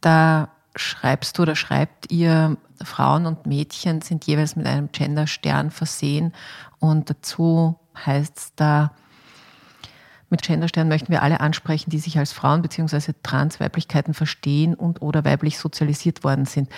Da 0.00 0.48
schreibst 0.76 1.38
du 1.38 1.42
oder 1.42 1.56
schreibt 1.56 2.10
ihr, 2.10 2.56
Frauen 2.82 3.26
und 3.26 3.46
Mädchen 3.46 4.02
sind 4.02 4.26
jeweils 4.26 4.56
mit 4.56 4.66
einem 4.66 4.90
Genderstern 4.90 5.70
versehen 5.70 6.34
und 6.80 7.08
dazu 7.08 7.78
heißt 8.04 8.36
es 8.36 8.52
da, 8.56 8.90
mit 10.30 10.42
Genderstern 10.42 10.88
möchten 10.88 11.12
wir 11.12 11.22
alle 11.22 11.40
ansprechen, 11.40 11.90
die 11.90 11.98
sich 11.98 12.18
als 12.18 12.32
Frauen 12.32 12.62
bzw. 12.62 13.12
Transweiblichkeiten 13.22 14.14
verstehen 14.14 14.74
und 14.74 15.02
oder 15.02 15.24
weiblich 15.24 15.58
sozialisiert 15.58 16.24
worden 16.24 16.46
sind. 16.46 16.68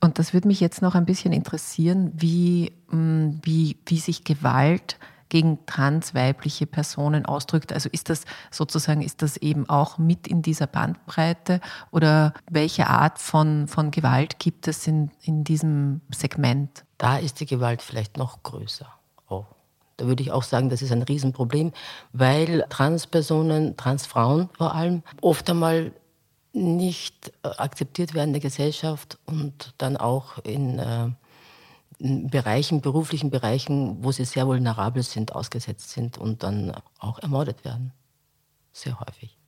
Und 0.00 0.18
das 0.18 0.32
würde 0.32 0.48
mich 0.48 0.60
jetzt 0.60 0.82
noch 0.82 0.94
ein 0.94 1.06
bisschen 1.06 1.32
interessieren, 1.32 2.12
wie, 2.14 2.72
mm, 2.90 3.38
wie, 3.42 3.78
wie 3.86 3.98
sich 3.98 4.24
Gewalt 4.24 4.98
gegen 5.28 5.64
transweibliche 5.66 6.66
Personen 6.66 7.26
ausdrückt. 7.26 7.72
Also 7.72 7.88
ist 7.90 8.10
das 8.10 8.24
sozusagen, 8.50 9.02
ist 9.02 9.22
das 9.22 9.36
eben 9.36 9.68
auch 9.68 9.98
mit 9.98 10.26
in 10.26 10.42
dieser 10.42 10.66
Bandbreite 10.66 11.60
oder 11.90 12.32
welche 12.50 12.86
Art 12.86 13.18
von, 13.18 13.66
von 13.66 13.90
Gewalt 13.90 14.38
gibt 14.38 14.68
es 14.68 14.86
in, 14.86 15.10
in 15.22 15.44
diesem 15.44 16.00
Segment? 16.14 16.84
Da 16.98 17.18
ist 17.18 17.40
die 17.40 17.46
Gewalt 17.46 17.82
vielleicht 17.82 18.16
noch 18.16 18.42
größer. 18.42 18.86
Da 19.96 20.06
würde 20.06 20.22
ich 20.22 20.30
auch 20.30 20.42
sagen, 20.42 20.68
das 20.68 20.82
ist 20.82 20.92
ein 20.92 21.02
Riesenproblem, 21.02 21.72
weil 22.12 22.66
Transpersonen, 22.68 23.76
Transfrauen 23.76 24.50
vor 24.56 24.74
allem, 24.74 25.02
oft 25.20 25.48
einmal 25.48 25.92
nicht 26.52 27.32
äh, 27.42 27.48
akzeptiert 27.48 28.14
werden 28.14 28.28
in 28.28 28.34
der 28.34 28.42
Gesellschaft 28.42 29.18
und 29.26 29.74
dann 29.78 29.96
auch 29.96 30.38
in, 30.38 30.78
äh, 30.78 31.08
in, 31.98 32.28
Bereichen, 32.28 32.80
beruflichen 32.80 33.30
Bereichen, 33.30 34.02
wo 34.02 34.12
sie 34.12 34.24
sehr 34.24 34.46
vulnerabel 34.46 35.02
sind, 35.02 35.34
ausgesetzt 35.34 35.90
sind 35.90 36.18
und 36.18 36.42
dann 36.42 36.72
auch 36.98 37.18
ermordet 37.18 37.64
werden. 37.64 37.92
Sehr 38.72 38.98
häufig. 39.00 39.38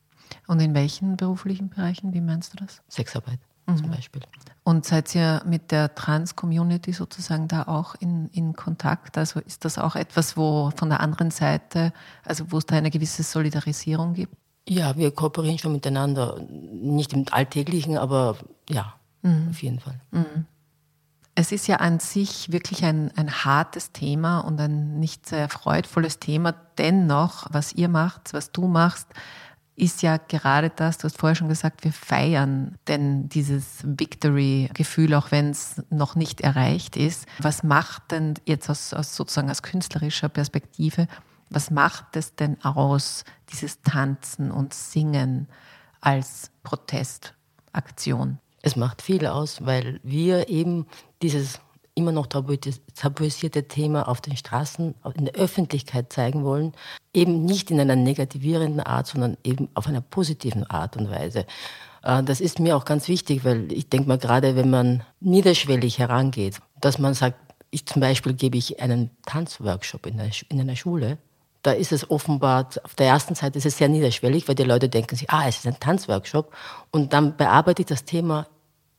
Und 0.47 0.61
in 0.61 0.75
welchen 0.75 1.17
beruflichen 1.17 1.71
Bereichen, 1.71 2.12
wie 2.12 2.21
meinst 2.21 2.52
du 2.52 2.59
das? 2.59 2.83
Sexarbeit 2.88 3.40
mhm. 3.72 3.76
zum 3.76 3.90
Beispiel. 3.90 4.22
Und 4.64 4.84
seid 4.84 5.14
ihr 5.14 5.42
mit 5.46 5.70
der 5.70 5.94
Trans-Community 5.94 6.92
sozusagen 6.92 7.48
da 7.48 7.62
auch 7.62 7.94
in, 7.94 8.28
in 8.28 8.54
Kontakt? 8.54 9.16
Also 9.16 9.40
ist 9.40 9.64
das 9.64 9.78
auch 9.78 9.96
etwas, 9.96 10.37
wo 10.37 10.70
von 10.76 10.90
der 10.90 11.00
anderen 11.00 11.30
Seite, 11.30 11.92
also 12.25 12.52
wo 12.52 12.58
es 12.58 12.66
da 12.66 12.76
eine 12.76 12.90
gewisse 12.90 13.22
Solidarisierung 13.22 14.14
gibt? 14.14 14.34
Ja, 14.68 14.94
wir 14.96 15.10
kooperieren 15.12 15.58
schon 15.58 15.72
miteinander. 15.72 16.38
Nicht 16.50 17.14
im 17.14 17.25
Alltäglichen, 17.30 17.96
aber 17.96 18.37
ja, 18.68 18.98
Mhm. 19.22 19.48
Auf 19.50 19.62
jeden 19.62 19.80
Fall. 19.80 20.00
Mhm. 20.10 20.46
Es 21.34 21.52
ist 21.52 21.68
ja 21.68 21.76
an 21.76 22.00
sich 22.00 22.50
wirklich 22.50 22.84
ein, 22.84 23.12
ein 23.16 23.44
hartes 23.44 23.92
Thema 23.92 24.40
und 24.40 24.60
ein 24.60 24.98
nicht 24.98 25.26
sehr 25.26 25.48
freudvolles 25.48 26.18
Thema. 26.18 26.52
Dennoch, 26.78 27.46
was 27.50 27.72
ihr 27.72 27.88
macht, 27.88 28.32
was 28.32 28.50
du 28.50 28.66
machst, 28.66 29.06
ist 29.78 30.02
ja 30.02 30.16
gerade 30.16 30.70
das, 30.70 30.99
du 30.99 31.04
hast 31.04 31.18
vorher 31.18 31.37
schon 31.37 31.49
gesagt, 31.49 31.85
wir 31.85 31.92
feiern 31.92 32.76
denn 32.88 33.28
dieses 33.28 33.78
Victory-Gefühl, 33.85 35.14
auch 35.14 35.30
wenn 35.30 35.50
es 35.50 35.82
noch 35.90 36.16
nicht 36.16 36.40
erreicht 36.40 36.97
ist. 36.97 37.26
Was 37.38 37.62
macht 37.62 38.11
denn 38.11 38.35
jetzt 38.44 38.68
aus, 38.68 38.92
aus 38.92 39.14
sozusagen 39.14 39.50
aus 39.50 39.62
künstlerischer 39.62 40.28
Perspektive, 40.28 41.06
was 41.50 41.70
macht 41.70 42.16
es 42.16 42.35
denn 42.35 42.62
aus, 42.62 43.25
dieses 43.50 43.80
Tanzen 43.82 44.50
und 44.50 44.75
Singen 44.75 45.49
als 46.00 46.50
Protestaktion? 46.62 48.38
Es 48.61 48.76
macht 48.76 49.02
viel 49.02 49.26
aus, 49.26 49.64
weil 49.64 50.00
wir 50.02 50.49
eben 50.49 50.87
dieses 51.23 51.61
immer 51.99 52.12
noch 52.12 52.26
tabuisierte 52.26 53.67
Thema 53.67 54.09
auf 54.09 54.21
den 54.21 54.37
Straßen, 54.37 54.95
in 55.17 55.25
der 55.25 55.35
Öffentlichkeit 55.35 56.12
zeigen 56.12 56.45
wollen, 56.45 56.73
eben 57.12 57.45
nicht 57.45 57.73
in 57.73 57.81
einer 57.81 57.97
negativierenden 57.97 58.81
Art, 58.81 59.09
sondern 59.09 59.37
eben 59.43 59.69
auf 59.75 59.88
einer 59.88 60.00
positiven 60.00 60.64
Art 60.64 60.97
und 60.97 61.11
Weise. 61.11 61.45
Äh, 62.05 62.23
das 62.23 62.40
ist 62.40 62.61
mir 62.61 62.76
auch 62.76 62.85
ganz 62.85 63.09
wichtig, 63.09 63.45
weil 63.45 63.71
ich 63.73 63.88
denke 63.88 64.09
mal 64.09 64.19
gerade, 64.19 64.55
wenn 64.55 64.71
man 64.71 65.02
niederschwellig 65.21 65.99
herangeht, 65.99 66.61
dass 66.81 66.99
man 66.99 67.14
sagt, 67.14 67.37
ich 67.71 67.85
zum 67.85 68.00
Beispiel 68.00 68.33
gebe 68.33 68.57
ich 68.57 68.81
einen 68.81 69.11
Tanzworkshop 69.26 70.07
in, 70.07 70.17
der, 70.17 70.31
in 70.49 70.61
einer 70.61 70.76
Schule, 70.76 71.19
da 71.62 71.73
ist 71.73 71.90
es 71.90 72.09
offenbar, 72.09 72.69
auf 72.85 72.95
der 72.95 73.09
ersten 73.09 73.35
Seite 73.35 73.59
ist 73.59 73.67
es 73.67 73.76
sehr 73.76 73.88
niederschwellig, 73.88 74.47
weil 74.47 74.55
die 74.55 74.62
Leute 74.62 74.88
denken 74.88 75.17
sich, 75.17 75.28
ah, 75.31 75.49
es 75.49 75.59
ist 75.59 75.67
ein 75.67 75.81
Tanzworkshop 75.81 76.55
und 76.93 77.12
dann 77.12 77.37
bearbeite 77.37 77.83
ich 77.83 77.87
das 77.87 78.05
Thema 78.05 78.47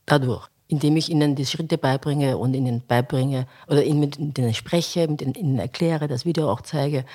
dadurch 0.05 0.49
indem 0.69 0.95
ich 0.97 1.09
ihnen 1.09 1.35
die 1.35 1.47
Schritte 1.47 1.79
beibringe 1.79 2.37
und 2.37 2.53
ihnen 2.53 2.83
beibringe 2.87 3.47
oder 3.67 3.83
ihnen 3.83 3.99
mit 3.99 4.17
denen 4.37 4.53
spreche, 4.53 5.07
mit 5.07 5.21
ihnen 5.21 5.57
erkläre, 5.57 6.07
das 6.07 6.25
Video 6.25 6.49
auch 6.49 6.61
zeige 6.61 7.05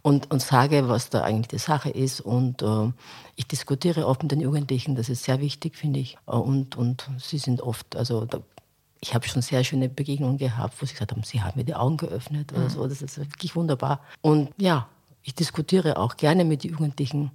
und, 0.00 0.30
und 0.30 0.40
sage, 0.40 0.88
was 0.88 1.10
da 1.10 1.22
eigentlich 1.22 1.48
die 1.48 1.58
Sache 1.58 1.90
ist. 1.90 2.22
Und 2.22 2.62
äh, 2.62 2.90
ich 3.36 3.46
diskutiere 3.46 4.06
oft 4.06 4.22
mit 4.22 4.32
den 4.32 4.40
Jugendlichen, 4.40 4.96
das 4.96 5.10
ist 5.10 5.24
sehr 5.24 5.40
wichtig, 5.40 5.76
finde 5.76 6.00
ich. 6.00 6.16
Und, 6.24 6.76
und 6.76 7.06
sie 7.18 7.36
sind 7.36 7.60
oft, 7.60 7.94
also 7.96 8.24
da, 8.24 8.40
ich 9.02 9.14
habe 9.14 9.28
schon 9.28 9.42
sehr 9.42 9.62
schöne 9.62 9.90
Begegnungen 9.90 10.38
gehabt, 10.38 10.80
wo 10.80 10.86
sie 10.86 10.94
gesagt 10.94 11.12
haben, 11.12 11.22
sie 11.22 11.42
haben 11.42 11.58
mir 11.58 11.64
die 11.64 11.74
Augen 11.74 11.98
geöffnet 11.98 12.50
oder 12.52 12.64
mhm. 12.64 12.70
so. 12.70 12.88
Das 12.88 13.02
ist 13.02 13.18
wirklich 13.18 13.54
wunderbar. 13.54 14.00
Und 14.22 14.48
ja, 14.56 14.88
ich 15.22 15.34
diskutiere 15.34 15.98
auch 15.98 16.16
gerne 16.16 16.46
mit 16.46 16.64
den 16.64 16.70
Jugendlichen 16.70 17.30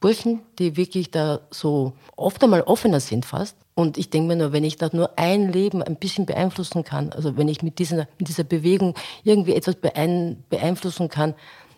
Burschen, 0.00 0.40
die 0.58 0.76
wirklich 0.76 1.10
da 1.10 1.40
so 1.50 1.92
oft 2.16 2.42
einmal 2.42 2.62
offener 2.62 3.00
sind 3.00 3.24
fast. 3.24 3.56
Und 3.74 3.98
ich 3.98 4.10
denke 4.10 4.28
mir 4.28 4.36
nur, 4.36 4.52
wenn 4.52 4.64
ich 4.64 4.76
da 4.76 4.90
nur 4.92 5.18
ein 5.18 5.52
Leben 5.52 5.82
ein 5.82 5.96
bisschen 5.96 6.26
beeinflussen 6.26 6.84
kann, 6.84 7.12
also 7.12 7.36
wenn 7.36 7.48
ich 7.48 7.62
mit 7.62 7.78
dieser, 7.78 8.08
mit 8.18 8.28
dieser 8.28 8.44
Bewegung 8.44 8.94
irgendwie 9.24 9.54
etwas 9.54 9.76
beeinflussen 9.76 11.08
kann, 11.08 11.34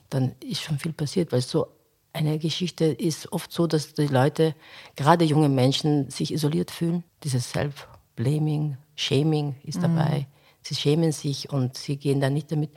dann 0.09 0.35
ist 0.41 0.63
schon 0.63 0.79
viel 0.79 0.93
passiert, 0.93 1.33
weil 1.33 1.41
so 1.41 1.67
eine 2.13 2.39
Geschichte 2.39 2.87
ist 2.87 3.33
oft 3.33 3.53
so, 3.53 3.67
dass 3.67 3.95
die 3.95 4.07
Leute, 4.07 4.55
gerade 4.97 5.25
junge 5.25 5.49
Menschen, 5.49 6.11
sich 6.11 6.33
isoliert 6.33 6.71
fühlen. 6.71 7.05
Dieses 7.23 7.51
Self-Blaming, 7.51 8.77
Shaming 8.97 9.55
ist 9.63 9.79
mhm. 9.79 9.83
dabei. 9.83 10.27
Sie 10.63 10.75
schämen 10.75 11.13
sich 11.13 11.51
und 11.51 11.77
sie 11.77 11.97
gehen 11.97 12.21
da 12.21 12.29
nicht 12.29 12.51
damit. 12.51 12.71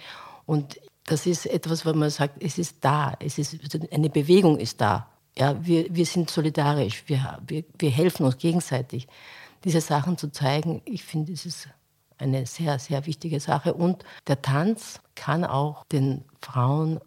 Und 0.46 0.80
das 1.06 1.26
ist 1.26 1.46
etwas, 1.46 1.86
wo 1.86 1.94
man 1.94 2.10
sagt, 2.10 2.42
es 2.42 2.58
ist 2.58 2.78
da, 2.82 3.14
es 3.20 3.38
ist, 3.38 3.58
eine 3.92 4.10
Bewegung 4.10 4.58
ist 4.58 4.80
da. 4.80 5.08
Ja, 5.38 5.66
wir, 5.66 5.94
wir 5.94 6.06
sind 6.06 6.30
solidarisch, 6.30 7.04
wir, 7.08 7.40
wir, 7.48 7.64
wir 7.78 7.90
helfen 7.90 8.26
uns 8.26 8.38
gegenseitig. 8.38 9.08
Diese 9.64 9.82
Sachen 9.82 10.18
zu 10.18 10.32
zeigen, 10.32 10.82
ich 10.86 11.04
finde, 11.04 11.34
es 11.34 11.46
ist 11.46 11.70
eine 12.18 12.46
sehr, 12.46 12.80
sehr 12.80 13.06
wichtige 13.06 13.40
Sache. 13.40 13.74
Und 13.74 14.04
der 14.28 14.42
Tanz 14.42 15.00
kann 15.16 15.44
auch 15.44 15.86
den 15.86 16.26
Frauen 16.42 17.00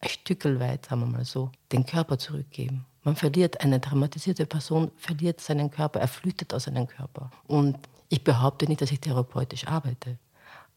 ein 0.00 0.08
Stück 0.08 0.44
weit, 0.44 0.86
sagen 0.86 1.02
wir 1.02 1.06
mal 1.06 1.24
so, 1.24 1.50
den 1.72 1.84
Körper 1.84 2.18
zurückgeben. 2.18 2.86
Man 3.02 3.16
verliert, 3.16 3.60
eine 3.60 3.80
traumatisierte 3.80 4.46
Person 4.46 4.90
verliert 4.96 5.40
seinen 5.40 5.70
Körper, 5.70 6.00
er 6.00 6.08
flüchtet 6.08 6.54
aus 6.54 6.64
seinem 6.64 6.86
Körper. 6.86 7.30
Und 7.46 7.78
ich 8.08 8.22
behaupte 8.22 8.66
nicht, 8.66 8.80
dass 8.80 8.92
ich 8.92 9.00
therapeutisch 9.00 9.66
arbeite. 9.66 10.18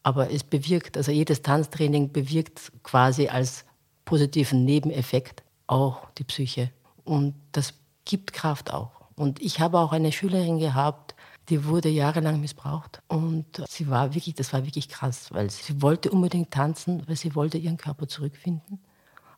Aber 0.02 0.30
es 0.30 0.42
bewirkt, 0.42 0.96
also 0.96 1.12
jedes 1.12 1.42
Tanztraining 1.42 2.10
bewirkt 2.12 2.72
quasi 2.82 3.28
als 3.28 3.64
positiven 4.04 4.64
Nebeneffekt 4.64 5.42
auch 5.66 6.08
die 6.18 6.24
Psyche. 6.24 6.70
Und 7.04 7.34
das 7.52 7.74
gibt 8.04 8.32
Kraft 8.32 8.72
auch. 8.72 8.90
Und 9.16 9.40
ich 9.40 9.60
habe 9.60 9.78
auch 9.78 9.92
eine 9.92 10.12
Schülerin 10.12 10.58
gehabt, 10.58 11.14
die 11.48 11.64
wurde 11.64 11.88
jahrelang 11.88 12.40
missbraucht. 12.40 13.02
Und 13.08 13.62
sie 13.68 13.88
war 13.88 14.14
wirklich, 14.14 14.34
das 14.34 14.52
war 14.52 14.64
wirklich 14.64 14.88
krass, 14.88 15.32
weil 15.32 15.50
sie 15.50 15.82
wollte 15.82 16.10
unbedingt 16.10 16.50
tanzen, 16.50 17.02
weil 17.06 17.16
sie 17.16 17.34
wollte 17.34 17.58
ihren 17.58 17.76
Körper 17.76 18.06
zurückfinden. 18.08 18.80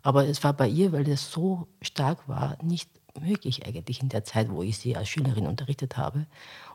Aber 0.02 0.26
es 0.26 0.44
war 0.44 0.52
bei 0.52 0.68
ihr, 0.68 0.92
weil 0.92 1.04
das 1.04 1.30
so 1.30 1.66
stark 1.80 2.28
war, 2.28 2.58
nicht 2.62 2.90
möglich 3.20 3.66
eigentlich 3.66 4.02
in 4.02 4.08
der 4.08 4.24
Zeit, 4.24 4.50
wo 4.50 4.62
ich 4.62 4.78
sie 4.78 4.96
als 4.96 5.08
Schülerin 5.08 5.46
unterrichtet 5.46 5.96
habe. 5.96 6.26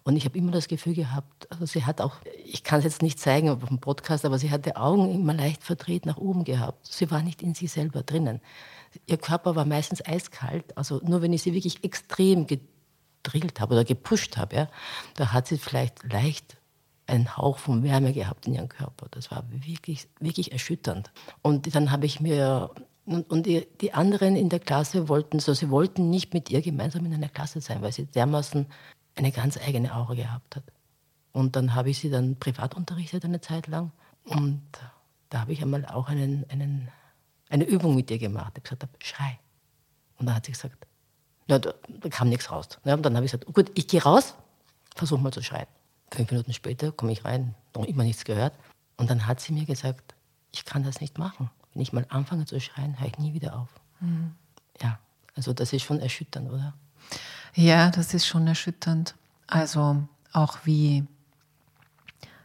Und 0.04 0.16
ich 0.16 0.26
habe 0.26 0.38
immer 0.38 0.52
das 0.52 0.68
Gefühl 0.68 0.94
gehabt, 0.94 1.52
also 1.52 1.66
sie 1.66 1.86
hat 1.86 2.02
auch, 2.02 2.16
ich 2.46 2.64
kann 2.64 2.80
es 2.80 2.86
jetzt 2.86 3.02
nicht 3.02 3.20
zeigen 3.20 3.50
auf 3.50 3.64
dem 3.66 3.80
Podcast, 3.80 4.26
aber 4.26 4.40
sie 4.40 4.52
hat 4.52 4.66
die 4.66 4.76
Augen 4.76 5.14
immer 5.14 5.34
leicht 5.34 5.64
verdreht 5.64 6.06
nach 6.06 6.18
oben 6.18 6.44
gehabt. 6.44 6.86
Sie 6.86 7.12
war 7.12 7.22
nicht 7.22 7.42
in 7.42 7.54
sich 7.54 7.72
selber 7.72 8.04
drinnen. 8.04 8.42
Ihr 9.06 9.18
Körper 9.18 9.56
war 9.56 9.66
meistens 9.66 10.06
eiskalt. 10.06 10.78
Also 10.78 11.02
nur 11.04 11.22
wenn 11.22 11.34
ich 11.34 11.44
sie 11.44 11.54
wirklich 11.54 11.84
extrem 11.84 12.48
gedrillt 12.48 13.60
habe 13.60 13.76
oder 13.76 13.84
gepusht 13.84 14.38
habe, 14.38 14.56
ja, 14.56 14.70
da 15.16 15.34
hat 15.34 15.48
sie 15.48 15.58
vielleicht 15.58 16.12
leicht 16.12 16.58
einen 17.06 17.36
Hauch 17.36 17.58
von 17.58 17.84
Wärme 17.84 18.14
gehabt 18.14 18.48
in 18.48 18.54
ihrem 18.54 18.70
Körper. 18.70 19.08
Das 19.12 19.32
war 19.32 19.44
wirklich, 19.50 20.08
wirklich 20.20 20.52
erschütternd. 20.52 21.12
Und 21.42 21.76
dann 21.76 21.92
habe 21.92 22.06
ich 22.06 22.20
mir 22.20 22.70
und, 23.10 23.30
und 23.32 23.46
die, 23.46 23.68
die, 23.82 23.94
anderen 23.94 24.36
in 24.36 24.50
der 24.50 24.60
Klasse 24.60 25.10
wollten 25.10 25.40
so, 25.40 25.54
sie 25.54 25.70
wollten 25.70 26.10
nicht 26.10 26.34
mit 26.34 26.50
ihr 26.52 26.62
gemeinsam 26.62 27.06
in 27.06 27.14
einer 27.14 27.30
Klasse 27.30 27.60
sein, 27.60 27.82
weil 27.82 27.92
sie 27.92 28.06
dermaßen 28.06 28.68
eine 29.16 29.32
ganz 29.32 29.58
eigene 29.58 29.96
Aura 29.96 30.14
gehabt 30.14 30.56
hat. 30.56 30.64
Und 31.32 31.56
dann 31.56 31.74
habe 31.74 31.90
ich 31.90 32.00
sie 32.00 32.10
dann 32.10 32.36
privat 32.36 32.76
unterrichtet 32.76 33.26
eine 33.26 33.42
Zeit 33.42 33.68
lang. 33.68 33.92
Und 34.26 34.62
da 35.30 35.42
habe 35.42 35.54
ich 35.54 35.62
einmal 35.62 35.86
auch 35.86 36.08
einen, 36.08 36.46
einen 36.50 36.90
eine 37.50 37.64
Übung 37.64 37.96
mit 37.96 38.10
ihr 38.12 38.20
gemacht. 38.20 38.54
Ich 38.58 38.64
gesagt 38.64 38.84
habe, 38.84 38.94
schrei. 39.00 39.40
Und 40.18 40.28
dann 40.28 40.36
hat 40.36 40.46
sie 40.46 40.52
gesagt, 40.52 40.86
ja, 41.48 41.58
da, 41.58 41.74
da 41.88 42.10
kam 42.10 42.30
nichts 42.30 42.52
raus. 42.52 42.70
Ja, 42.86 42.94
und 42.94 43.04
dann 43.04 43.16
habe 43.16 43.26
ich 43.26 43.32
gesagt, 43.32 43.52
gut, 43.52 43.72
ich 43.74 43.88
gehe 43.88 44.04
raus, 44.04 44.36
versuche 44.96 45.20
mal 45.20 45.34
zu 45.34 45.42
schreien. 45.42 45.68
Fünf 46.12 46.30
Minuten 46.30 46.54
später 46.54 46.92
komme 46.92 47.12
ich 47.12 47.26
rein, 47.26 47.56
noch 47.76 47.86
immer 47.86 48.04
nichts 48.04 48.24
gehört. 48.24 48.54
Und 48.98 49.10
dann 49.10 49.26
hat 49.26 49.40
sie 49.40 49.54
mir 49.54 49.66
gesagt, 49.66 50.14
ich 50.52 50.66
kann 50.66 50.84
das 50.84 51.02
nicht 51.02 51.18
machen. 51.18 51.50
Wenn 51.74 51.82
ich 51.82 51.94
mal 51.94 52.06
anfange 52.10 52.46
zu 52.46 52.60
schreien, 52.60 53.00
höre 53.00 53.08
ich 53.08 53.18
nie 53.18 53.34
wieder 53.34 53.58
auf. 53.58 53.70
Mhm. 54.00 54.36
Ja, 54.82 55.00
also 55.36 55.54
das 55.54 55.74
ist 55.74 55.84
schon 55.84 56.00
erschütternd, 56.00 56.50
oder? 56.50 56.74
Ja, 57.54 57.90
das 57.90 58.14
ist 58.14 58.26
schon 58.26 58.48
erschütternd. 58.48 59.16
Also 59.48 60.04
auch 60.32 60.60
wie, 60.64 61.06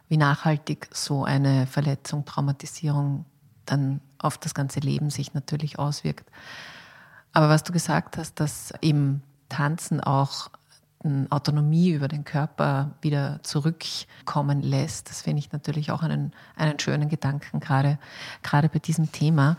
wie 0.07 0.17
nachhaltig 0.17 0.89
so 0.91 1.23
eine 1.23 1.67
Verletzung, 1.67 2.25
Traumatisierung 2.25 3.25
dann 3.65 4.01
auf 4.17 4.37
das 4.37 4.53
ganze 4.53 4.79
Leben 4.79 5.09
sich 5.09 5.33
natürlich 5.33 5.79
auswirkt. 5.79 6.29
Aber 7.33 7.49
was 7.49 7.63
du 7.63 7.73
gesagt 7.73 8.17
hast, 8.17 8.39
dass 8.39 8.73
im 8.81 9.21
Tanzen 9.49 9.99
auch 9.99 10.49
Autonomie 11.29 11.91
über 11.91 12.07
den 12.07 12.23
Körper 12.23 12.91
wieder 13.01 13.39
zurückkommen 13.43 14.61
lässt, 14.61 15.09
das 15.09 15.21
finde 15.21 15.39
ich 15.39 15.51
natürlich 15.51 15.91
auch 15.91 16.01
einen, 16.01 16.33
einen 16.55 16.79
schönen 16.79 17.09
Gedanken, 17.09 17.59
gerade, 17.59 17.99
gerade 18.43 18.69
bei 18.69 18.79
diesem 18.79 19.11
Thema. 19.11 19.57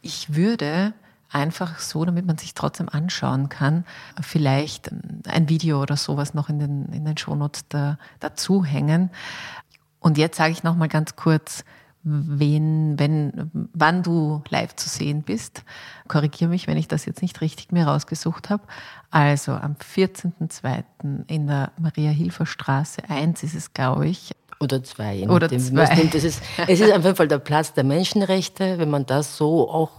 Ich 0.00 0.34
würde 0.34 0.94
einfach 1.30 1.78
so, 1.78 2.04
damit 2.04 2.26
man 2.26 2.38
sich 2.38 2.54
trotzdem 2.54 2.88
anschauen 2.88 3.48
kann, 3.48 3.84
vielleicht 4.20 4.90
ein 5.26 5.48
Video 5.48 5.80
oder 5.80 5.96
sowas 5.96 6.34
noch 6.34 6.48
in 6.48 6.58
den, 6.58 6.86
in 6.92 7.04
den 7.04 7.16
Shownotes 7.16 7.64
da, 7.68 7.98
dazu 8.20 8.64
hängen. 8.64 9.10
Und 9.98 10.18
jetzt 10.18 10.36
sage 10.36 10.52
ich 10.52 10.62
nochmal 10.62 10.88
ganz 10.88 11.16
kurz, 11.16 11.64
wen, 12.04 12.98
wenn, 12.98 13.50
wann 13.72 14.02
du 14.02 14.42
live 14.48 14.74
zu 14.76 14.88
sehen 14.88 15.22
bist. 15.22 15.64
Korrigiere 16.08 16.50
mich, 16.50 16.66
wenn 16.66 16.76
ich 16.76 16.88
das 16.88 17.06
jetzt 17.06 17.22
nicht 17.22 17.40
richtig 17.40 17.72
mir 17.72 17.86
rausgesucht 17.86 18.50
habe. 18.50 18.62
Also 19.10 19.52
am 19.52 19.74
14.02. 19.74 20.84
in 21.26 21.46
der 21.46 21.72
Maria-Hilfer-Straße 21.78 23.08
1 23.08 23.42
ist 23.42 23.54
es, 23.54 23.72
glaube 23.72 24.08
ich. 24.08 24.32
Oder 24.58 24.82
zwei. 24.84 25.28
Oder 25.28 25.48
zwei. 25.48 25.94
Nimmt. 25.94 26.14
Das 26.14 26.24
ist, 26.24 26.42
es 26.68 26.80
ist 26.80 26.92
auf 26.92 27.04
jeden 27.04 27.16
Fall 27.16 27.28
der 27.28 27.38
Platz 27.38 27.72
der 27.74 27.84
Menschenrechte, 27.84 28.78
wenn 28.78 28.90
man 28.90 29.06
das 29.06 29.36
so 29.36 29.68
auch 29.68 29.90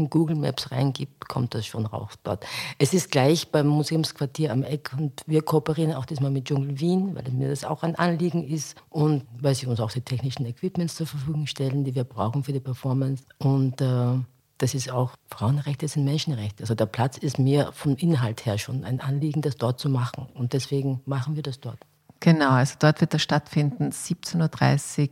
in 0.00 0.10
Google 0.10 0.36
Maps 0.36 0.70
reingibt, 0.70 1.28
kommt 1.28 1.54
das 1.54 1.66
schon 1.66 1.86
raus 1.86 2.12
dort. 2.22 2.44
Es 2.78 2.94
ist 2.94 3.10
gleich 3.10 3.50
beim 3.50 3.66
Museumsquartier 3.68 4.52
am 4.52 4.62
Eck 4.62 4.92
und 4.96 5.22
wir 5.26 5.42
kooperieren 5.42 5.94
auch 5.94 6.06
diesmal 6.06 6.30
mit 6.30 6.46
Dschungel 6.46 6.80
Wien, 6.80 7.14
weil 7.14 7.30
mir 7.32 7.48
das 7.48 7.64
auch 7.64 7.82
ein 7.82 7.94
Anliegen 7.94 8.42
ist 8.46 8.76
und 8.88 9.24
weil 9.38 9.54
sie 9.54 9.66
uns 9.66 9.80
auch 9.80 9.92
die 9.92 10.00
technischen 10.00 10.46
Equipments 10.46 10.96
zur 10.96 11.06
Verfügung 11.06 11.46
stellen, 11.46 11.84
die 11.84 11.94
wir 11.94 12.04
brauchen 12.04 12.42
für 12.44 12.52
die 12.52 12.60
Performance. 12.60 13.24
Und 13.38 13.80
äh, 13.80 14.18
das 14.58 14.74
ist 14.74 14.90
auch, 14.90 15.12
Frauenrechte 15.28 15.88
sind 15.88 16.04
Menschenrechte. 16.04 16.62
Also 16.62 16.74
der 16.74 16.86
Platz 16.86 17.16
ist 17.16 17.38
mir 17.38 17.70
vom 17.72 17.96
Inhalt 17.96 18.44
her 18.44 18.58
schon 18.58 18.84
ein 18.84 19.00
Anliegen, 19.00 19.42
das 19.42 19.56
dort 19.56 19.80
zu 19.80 19.88
machen. 19.88 20.26
Und 20.34 20.52
deswegen 20.52 21.00
machen 21.06 21.36
wir 21.36 21.42
das 21.42 21.60
dort. 21.60 21.78
Genau, 22.20 22.50
also 22.50 22.74
dort 22.78 23.00
wird 23.00 23.14
das 23.14 23.22
stattfinden. 23.22 23.90
17.30 23.90 25.00
Uhr 25.00 25.08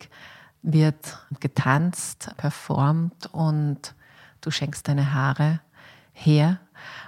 wird 0.62 1.18
getanzt, 1.40 2.30
performt 2.36 3.30
und 3.32 3.94
du 4.40 4.50
schenkst 4.50 4.88
deine 4.88 5.14
Haare 5.14 5.60
her. 6.12 6.58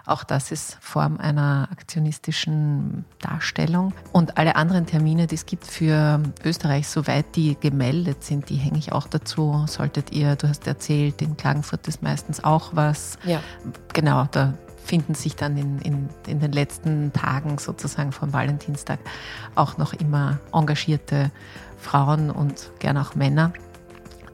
Auch 0.06 0.24
das 0.24 0.50
ist 0.50 0.78
Form 0.80 1.18
einer 1.18 1.68
aktionistischen 1.70 3.04
Darstellung. 3.20 3.92
Und 4.12 4.38
alle 4.38 4.56
anderen 4.56 4.86
Termine, 4.86 5.26
die 5.26 5.36
es 5.36 5.46
gibt 5.46 5.66
für 5.66 6.20
Österreich, 6.44 6.88
soweit 6.88 7.36
die 7.36 7.56
gemeldet 7.60 8.24
sind, 8.24 8.48
die 8.48 8.56
hänge 8.56 8.78
ich 8.78 8.92
auch 8.92 9.06
dazu. 9.06 9.64
Solltet 9.68 10.12
ihr, 10.12 10.36
du 10.36 10.48
hast 10.48 10.66
erzählt, 10.66 11.22
in 11.22 11.36
Klagenfurt 11.36 11.86
ist 11.86 12.02
meistens 12.02 12.42
auch 12.42 12.70
was. 12.74 13.18
Ja. 13.24 13.40
Genau, 13.92 14.26
da 14.30 14.54
finden 14.84 15.14
sich 15.14 15.36
dann 15.36 15.56
in, 15.56 15.78
in, 15.80 16.08
in 16.26 16.40
den 16.40 16.52
letzten 16.52 17.12
Tagen 17.12 17.58
sozusagen 17.58 18.10
vom 18.10 18.32
Valentinstag 18.32 18.98
auch 19.54 19.76
noch 19.78 19.92
immer 19.92 20.40
engagierte 20.52 21.30
Frauen 21.78 22.30
und 22.30 22.72
gern 22.80 22.96
auch 22.96 23.14
Männer, 23.14 23.52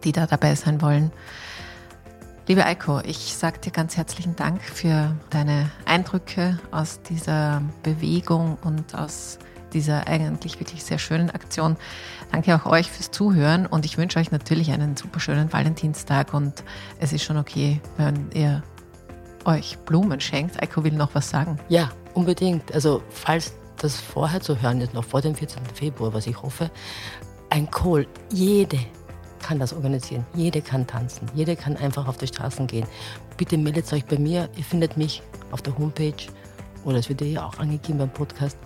die 0.04 0.12
da 0.12 0.26
dabei 0.26 0.54
sein 0.54 0.80
wollen. 0.80 1.12
Liebe 2.48 2.64
Eiko, 2.64 3.00
ich 3.00 3.34
sage 3.34 3.58
dir 3.58 3.72
ganz 3.72 3.96
herzlichen 3.96 4.36
Dank 4.36 4.62
für 4.62 5.16
deine 5.30 5.68
Eindrücke 5.84 6.60
aus 6.70 7.00
dieser 7.02 7.60
Bewegung 7.82 8.56
und 8.62 8.94
aus 8.94 9.40
dieser 9.72 10.06
eigentlich 10.06 10.60
wirklich 10.60 10.84
sehr 10.84 11.00
schönen 11.00 11.30
Aktion. 11.30 11.76
Danke 12.30 12.54
auch 12.54 12.64
euch 12.66 12.88
fürs 12.88 13.10
Zuhören 13.10 13.66
und 13.66 13.84
ich 13.84 13.98
wünsche 13.98 14.20
euch 14.20 14.30
natürlich 14.30 14.70
einen 14.70 14.96
super 14.96 15.18
schönen 15.18 15.52
Valentinstag 15.52 16.34
und 16.34 16.62
es 17.00 17.12
ist 17.12 17.24
schon 17.24 17.36
okay, 17.36 17.80
wenn 17.96 18.30
ihr 18.32 18.62
euch 19.44 19.76
Blumen 19.78 20.20
schenkt. 20.20 20.62
Eiko 20.62 20.84
will 20.84 20.92
noch 20.92 21.16
was 21.16 21.28
sagen. 21.28 21.58
Ja, 21.68 21.90
unbedingt. 22.14 22.72
Also 22.72 23.02
falls 23.10 23.54
das 23.78 23.96
vorher 23.96 24.40
zu 24.40 24.62
hören 24.62 24.80
ist, 24.80 24.94
noch 24.94 25.04
vor 25.04 25.20
dem 25.20 25.34
14. 25.34 25.66
Februar, 25.74 26.14
was 26.14 26.28
ich 26.28 26.40
hoffe, 26.40 26.70
ein 27.50 27.68
Kohl, 27.72 28.06
jede 28.32 28.78
kann 29.40 29.58
das 29.58 29.72
organisieren. 29.72 30.24
Jede 30.34 30.60
kann 30.62 30.86
tanzen. 30.86 31.28
Jede 31.34 31.56
kann 31.56 31.76
einfach 31.76 32.06
auf 32.08 32.16
die 32.16 32.26
Straßen 32.26 32.66
gehen. 32.66 32.86
Bitte 33.36 33.56
meldet 33.58 33.92
euch 33.92 34.04
bei 34.04 34.18
mir. 34.18 34.48
Ihr 34.56 34.64
findet 34.64 34.96
mich 34.96 35.22
auf 35.50 35.62
der 35.62 35.76
Homepage 35.78 36.14
oder 36.84 36.98
es 36.98 37.08
wird 37.08 37.20
ja 37.20 37.44
auch 37.44 37.58
angegeben 37.58 37.98
beim 37.98 38.10
Podcast. 38.10 38.58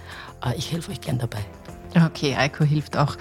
Äh, 0.44 0.56
ich 0.56 0.72
helfe 0.72 0.92
euch 0.92 1.00
gern 1.00 1.18
dabei. 1.18 1.44
Okay, 2.06 2.36
Eiko 2.36 2.62
hilft 2.62 2.96
auch, 2.96 3.16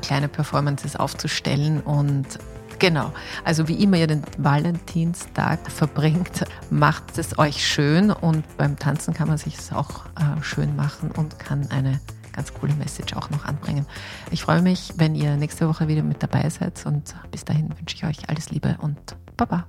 kleine 0.00 0.28
Performances 0.28 0.96
aufzustellen 0.96 1.82
und 1.82 2.38
Genau. 2.78 3.12
Also 3.44 3.68
wie 3.68 3.82
immer 3.82 3.96
ihr 3.98 4.06
den 4.06 4.22
Valentinstag 4.36 5.70
verbringt, 5.70 6.44
macht 6.70 7.16
es 7.18 7.38
euch 7.38 7.64
schön 7.66 8.10
und 8.10 8.44
beim 8.56 8.78
Tanzen 8.78 9.14
kann 9.14 9.28
man 9.28 9.38
sich 9.38 9.56
es 9.56 9.72
auch 9.72 10.06
äh, 10.16 10.42
schön 10.42 10.74
machen 10.76 11.10
und 11.12 11.38
kann 11.38 11.70
eine 11.70 12.00
ganz 12.34 12.52
coole 12.52 12.74
Message 12.74 13.14
auch 13.14 13.30
noch 13.30 13.44
anbringen. 13.44 13.86
Ich 14.30 14.42
freue 14.42 14.62
mich, 14.62 14.92
wenn 14.96 15.14
ihr 15.14 15.36
nächste 15.36 15.68
Woche 15.68 15.88
wieder 15.88 16.02
mit 16.02 16.22
dabei 16.22 16.48
seid 16.50 16.84
und 16.86 17.14
bis 17.30 17.44
dahin 17.44 17.70
wünsche 17.78 17.96
ich 17.96 18.04
euch 18.04 18.28
alles 18.28 18.50
Liebe 18.50 18.76
und 18.80 19.16
Baba. 19.36 19.66